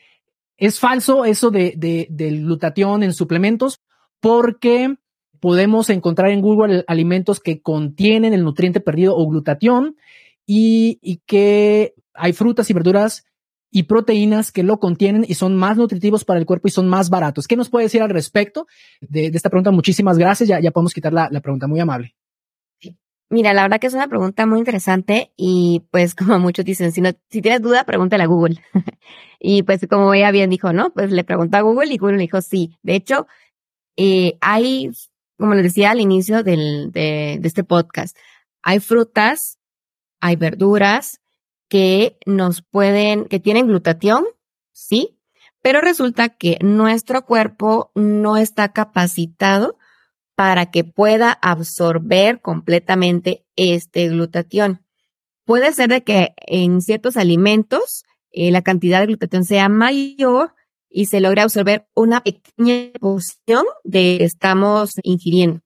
[0.58, 3.80] es falso eso de, de, del glutatión en suplementos
[4.20, 4.96] porque
[5.40, 9.96] podemos encontrar en Google alimentos que contienen el nutriente perdido o glutatión
[10.44, 13.24] y, y que hay frutas y verduras
[13.70, 17.10] y proteínas que lo contienen y son más nutritivos para el cuerpo y son más
[17.10, 17.46] baratos.
[17.46, 18.66] ¿Qué nos puede decir al respecto
[19.00, 19.70] de, esta pregunta?
[19.70, 20.48] Muchísimas gracias.
[20.48, 22.14] Ya, ya podemos quitar la, la pregunta muy amable.
[23.30, 27.02] Mira, la verdad que es una pregunta muy interesante y pues como muchos dicen, si,
[27.40, 28.62] tienes duda, pregúntale a Google.
[29.40, 30.92] y pues como ella bien dijo, ¿no?
[30.92, 32.78] Pues le preguntó a Google y Google le dijo sí.
[32.82, 33.26] De hecho,
[33.96, 34.90] eh, hay,
[35.38, 38.16] como les decía al inicio de este podcast,
[38.62, 39.58] hay frutas,
[40.20, 41.20] hay verduras,
[41.68, 44.24] que nos pueden, que tienen glutatión,
[44.72, 45.18] sí,
[45.62, 49.76] pero resulta que nuestro cuerpo no está capacitado
[50.38, 54.84] para que pueda absorber completamente este glutatión.
[55.44, 60.54] Puede ser de que en ciertos alimentos eh, la cantidad de glutatión sea mayor
[60.88, 65.62] y se logre absorber una pequeña porción de que estamos ingiriendo.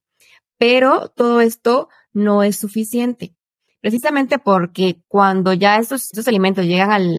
[0.57, 3.35] Pero todo esto no es suficiente
[3.83, 7.17] precisamente porque cuando ya estos, alimentos llegan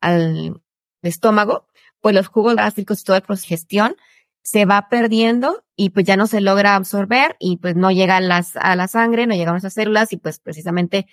[0.00, 0.62] al,
[1.02, 1.66] estómago,
[2.00, 3.96] pues los jugos gástricos y toda la gestión
[4.40, 8.20] se va perdiendo y pues ya no se logra absorber y pues no llega a,
[8.20, 11.06] las, a la sangre, no llega a nuestras células y pues precisamente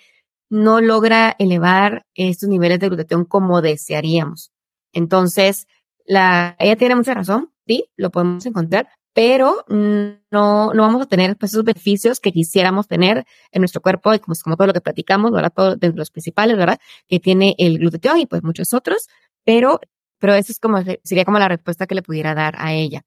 [0.50, 4.52] no logra elevar estos niveles de glutatión como desearíamos.
[4.92, 5.66] Entonces,
[6.06, 11.36] la, ella tiene mucha razón, sí, lo podemos encontrar, pero no, no vamos a tener
[11.36, 14.80] pues, esos beneficios que quisiéramos tener en nuestro cuerpo, y como, como todo lo que
[14.80, 15.52] platicamos, ¿verdad?
[15.54, 16.78] Todo de los principales, ¿verdad?
[17.06, 19.08] Que tiene el glutatión y pues muchos otros,
[19.44, 19.80] pero,
[20.18, 23.04] pero eso es como, sería como la respuesta que le pudiera dar a ella.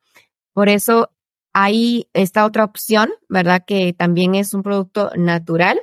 [0.53, 1.11] Por eso
[1.59, 3.63] hay esta otra opción, ¿verdad?
[3.65, 5.79] Que también es un producto natural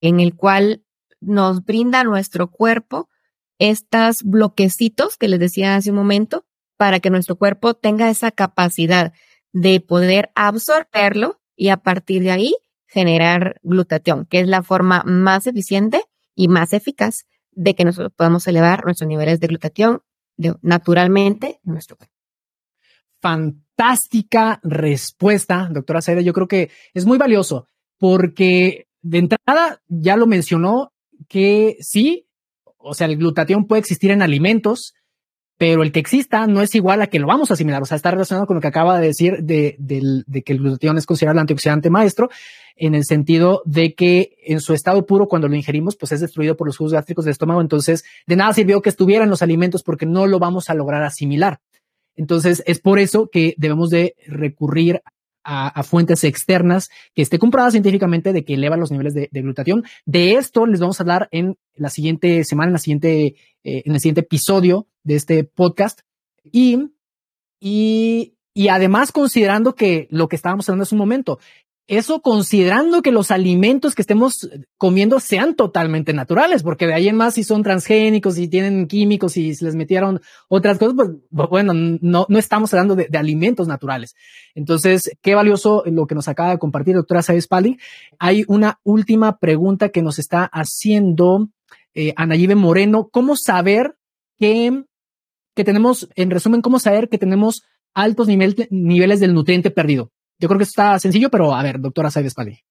[0.00, 0.84] en el cual
[1.20, 3.08] nos brinda nuestro cuerpo
[3.58, 6.46] estos bloquecitos que les decía hace un momento
[6.76, 9.12] para que nuestro cuerpo tenga esa capacidad
[9.52, 12.54] de poder absorberlo y a partir de ahí
[12.86, 16.04] generar glutatión, que es la forma más eficiente
[16.36, 20.02] y más eficaz de que nosotros podamos elevar nuestros niveles de glutatión
[20.62, 22.14] naturalmente en nuestro cuerpo.
[23.80, 26.20] Fantástica respuesta, doctora Saida.
[26.20, 27.66] Yo creo que es muy valioso
[27.98, 30.92] porque de entrada ya lo mencionó
[31.28, 32.26] que sí,
[32.76, 34.92] o sea, el glutatión puede existir en alimentos,
[35.56, 37.80] pero el que exista no es igual a que lo vamos a asimilar.
[37.80, 39.78] O sea, está relacionado con lo que acaba de decir de,
[40.44, 42.28] que el glutatión es considerado el antioxidante maestro,
[42.76, 46.54] en el sentido de que en su estado puro, cuando lo ingerimos, pues es destruido
[46.54, 47.62] por los jugos gástricos del estómago.
[47.62, 51.02] Entonces, de nada sirvió que estuviera en los alimentos porque no lo vamos a lograr
[51.02, 51.60] asimilar.
[52.20, 55.00] Entonces, es por eso que debemos de recurrir
[55.42, 59.84] a, fuentes externas que esté comprobada científicamente de que eleva los niveles de, glutatión.
[60.04, 63.94] De esto les vamos a hablar en la siguiente semana, en la siguiente, eh, en
[63.94, 66.00] el siguiente episodio de este podcast.
[66.44, 66.90] Y,
[67.58, 71.38] y, y además considerando que lo que estábamos hablando hace un momento,
[71.90, 77.16] eso considerando que los alimentos que estemos comiendo sean totalmente naturales, porque de ahí en
[77.16, 82.26] más si son transgénicos y tienen químicos se les metieron otras cosas, pues bueno, no,
[82.28, 84.14] no estamos hablando de, alimentos naturales.
[84.54, 87.76] Entonces, qué valioso lo que nos acaba de compartir doctora Saez Pali.
[88.20, 91.48] Hay una última pregunta que nos está haciendo
[91.94, 93.08] eh, Anayibe Moreno.
[93.10, 93.96] ¿Cómo saber
[94.38, 94.84] que,
[95.56, 97.64] que tenemos, en resumen, cómo saber que tenemos
[97.94, 100.12] altos niveles del nutriente perdido?
[100.40, 102.64] Yo creo que está sencillo, pero a ver, doctora Saides Pali.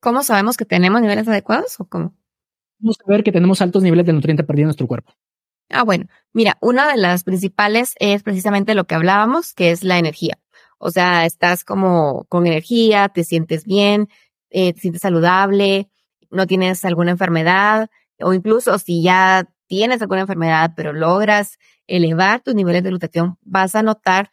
[0.00, 2.14] ¿Cómo sabemos que tenemos niveles adecuados o cómo?
[2.78, 5.12] Vamos a ver que tenemos altos niveles de nutriente perdido en nuestro cuerpo.
[5.70, 9.98] Ah, bueno, mira, una de las principales es precisamente lo que hablábamos, que es la
[9.98, 10.38] energía.
[10.78, 14.08] O sea, estás como con energía, te sientes bien,
[14.50, 15.90] eh, te sientes saludable,
[16.30, 17.88] no tienes alguna enfermedad,
[18.20, 23.74] o incluso si ya tienes alguna enfermedad, pero logras elevar tus niveles de glutatión, vas
[23.74, 24.30] a notar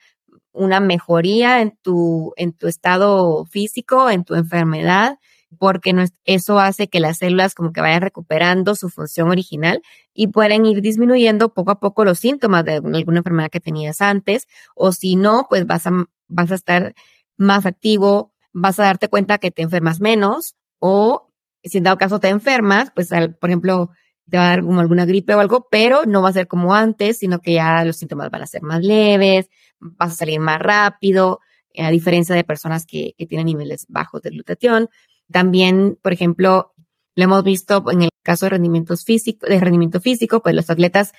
[0.56, 5.18] una mejoría en tu, en tu estado físico, en tu enfermedad,
[5.58, 5.94] porque
[6.26, 9.82] eso hace que las células como que vayan recuperando su función original
[10.14, 14.48] y pueden ir disminuyendo poco a poco los síntomas de alguna enfermedad que tenías antes,
[14.76, 15.92] o si no, pues vas a,
[16.28, 16.94] vas a estar
[17.38, 21.32] más activo, vas a darte cuenta que te enfermas menos, o
[21.64, 23.92] si en dado caso te enfermas, pues por ejemplo,
[24.30, 26.74] te va a dar como alguna gripe o algo, pero no va a ser como
[26.74, 29.50] antes, sino que ya los síntomas van a ser más leves,
[29.80, 31.40] vas a salir más rápido,
[31.78, 34.90] a diferencia de personas que, que tienen niveles bajos de glutatión.
[35.32, 36.74] También, por ejemplo,
[37.16, 41.14] lo hemos visto en el caso de rendimientos físico, de rendimiento físico, pues los atletas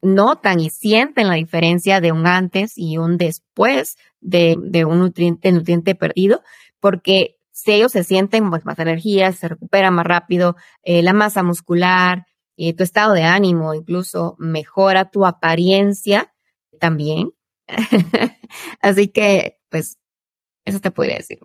[0.00, 5.50] notan y sienten la diferencia de un antes y un después de, de un nutriente,
[5.50, 6.42] nutriente perdido,
[6.80, 11.42] porque si ellos se sienten pues, más energía, se recuperan más rápido, eh, la masa
[11.42, 16.32] muscular, y tu estado de ánimo incluso mejora tu apariencia
[16.78, 17.32] también.
[18.80, 19.98] Así que, pues,
[20.64, 21.40] eso te podría decir.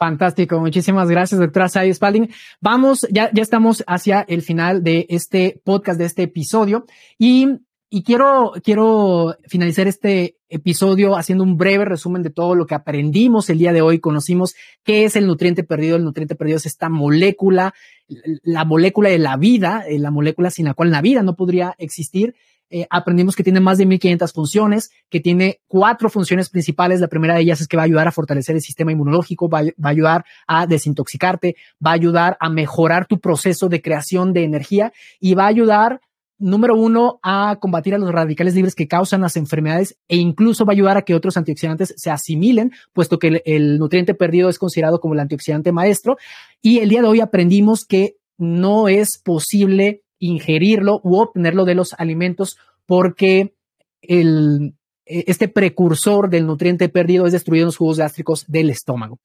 [0.00, 2.30] Fantástico, muchísimas gracias, doctora Sadie Spalding.
[2.60, 6.86] Vamos, ya, ya estamos hacia el final de este podcast, de este episodio,
[7.18, 7.60] y,
[7.90, 13.48] y quiero, quiero finalizar este episodio haciendo un breve resumen de todo lo que aprendimos
[13.48, 13.98] el día de hoy.
[13.98, 15.96] Conocimos qué es el nutriente perdido.
[15.96, 17.72] El nutriente perdido es esta molécula,
[18.42, 21.74] la molécula de la vida, eh, la molécula sin la cual la vida no podría
[21.78, 22.34] existir.
[22.70, 27.00] Eh, aprendimos que tiene más de 1500 funciones, que tiene cuatro funciones principales.
[27.00, 29.60] La primera de ellas es que va a ayudar a fortalecer el sistema inmunológico, va,
[29.60, 34.92] a ayudar a desintoxicarte, va a ayudar a mejorar tu proceso de creación de energía
[35.18, 36.02] y va a ayudar
[36.38, 40.72] número uno, a combatir a los radicales libres que causan las enfermedades e incluso va
[40.72, 45.00] a ayudar a que otros antioxidantes se asimilen, puesto que el, nutriente perdido es considerado
[45.00, 46.16] como el antioxidante maestro.
[46.62, 51.94] Y el día de hoy aprendimos que no es posible ingerirlo u obtenerlo de los
[51.94, 53.54] alimentos porque
[54.00, 54.74] el,
[55.04, 59.18] este precursor del nutriente perdido es destruido en los jugos gástricos del estómago.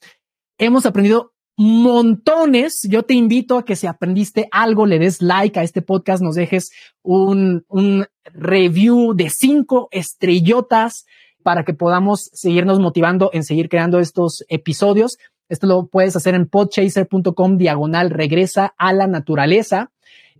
[0.58, 2.82] Hemos aprendido montones.
[2.90, 6.36] Yo te invito a que si aprendiste algo, le des like a este podcast, nos
[6.36, 11.06] dejes un, un review de cinco estrellotas
[11.44, 15.18] para que podamos seguirnos motivando en seguir creando estos episodios.
[15.50, 19.92] Esto lo puedes hacer en podchaser.com diagonal regresa a la naturaleza.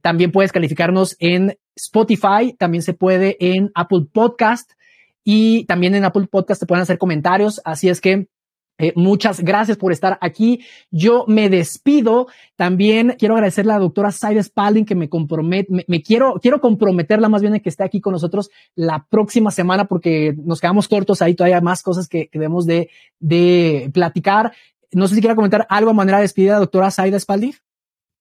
[0.02, 4.72] También puedes calificarnos en Spotify, también se puede en Apple Podcast
[5.24, 7.62] y también en Apple Podcast te pueden hacer comentarios.
[7.64, 8.28] Así es que
[8.80, 10.66] eh, muchas gracias por estar aquí.
[10.90, 12.28] Yo me despido.
[12.56, 17.30] También quiero agradecerle a la doctora Saida Spalding que me compromete, me, quiero, quiero comprometerla
[17.30, 21.22] más bien de que esté aquí con nosotros la próxima semana porque nos quedamos cortos
[21.22, 24.54] ahí todavía más cosas que, debemos de, de platicar.
[24.92, 27.54] No sé si quiera comentar algo a manera de despedida, doctora Saida Spalding.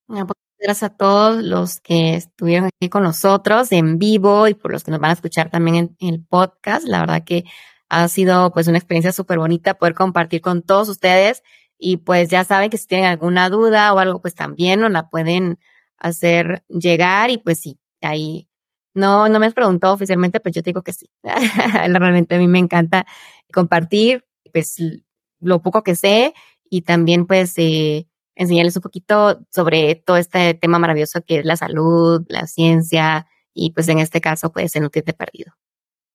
[0.06, 0.26] Pues,
[0.58, 4.90] gracias a todos los que estuvieron aquí con nosotros en vivo y por los que
[4.90, 6.86] nos van a escuchar también en el podcast.
[6.86, 7.44] La verdad que
[7.92, 11.42] ha sido pues una experiencia súper bonita poder compartir con todos ustedes
[11.76, 15.10] y pues ya saben que si tienen alguna duda o algo pues también nos la
[15.10, 15.58] pueden
[15.98, 18.48] hacer llegar y pues sí, ahí
[18.94, 21.10] no, no me has preguntado oficialmente, pues yo te digo que sí.
[21.22, 23.06] Realmente a mí me encanta
[23.52, 24.24] compartir
[24.54, 24.76] pues
[25.40, 26.32] lo poco que sé
[26.70, 31.56] y también pues eh, enseñarles un poquito sobre todo este tema maravilloso que es la
[31.56, 35.52] salud, la ciencia y pues en este caso pues el nutriente perdido.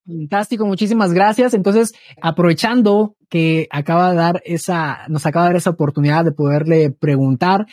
[0.08, 1.53] Fantástico, muchísimas gracias.
[1.53, 6.91] Entonces, aprovechando que acaba de dar esa, nos acaba de dar esa oportunidad de poderle
[6.91, 7.66] preguntar,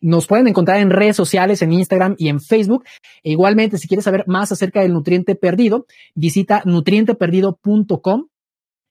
[0.00, 2.84] nos pueden encontrar en redes sociales, en Instagram y en Facebook.
[3.22, 8.26] E igualmente, si quieres saber más acerca del nutriente perdido, visita nutrienteperdido.com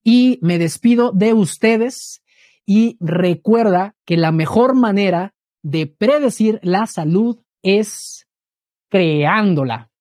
[0.02, 2.24] y me despido de ustedes
[2.66, 5.34] y recuerda que la mejor manera
[5.64, 8.26] de predecir la salud es
[8.90, 9.92] creándola.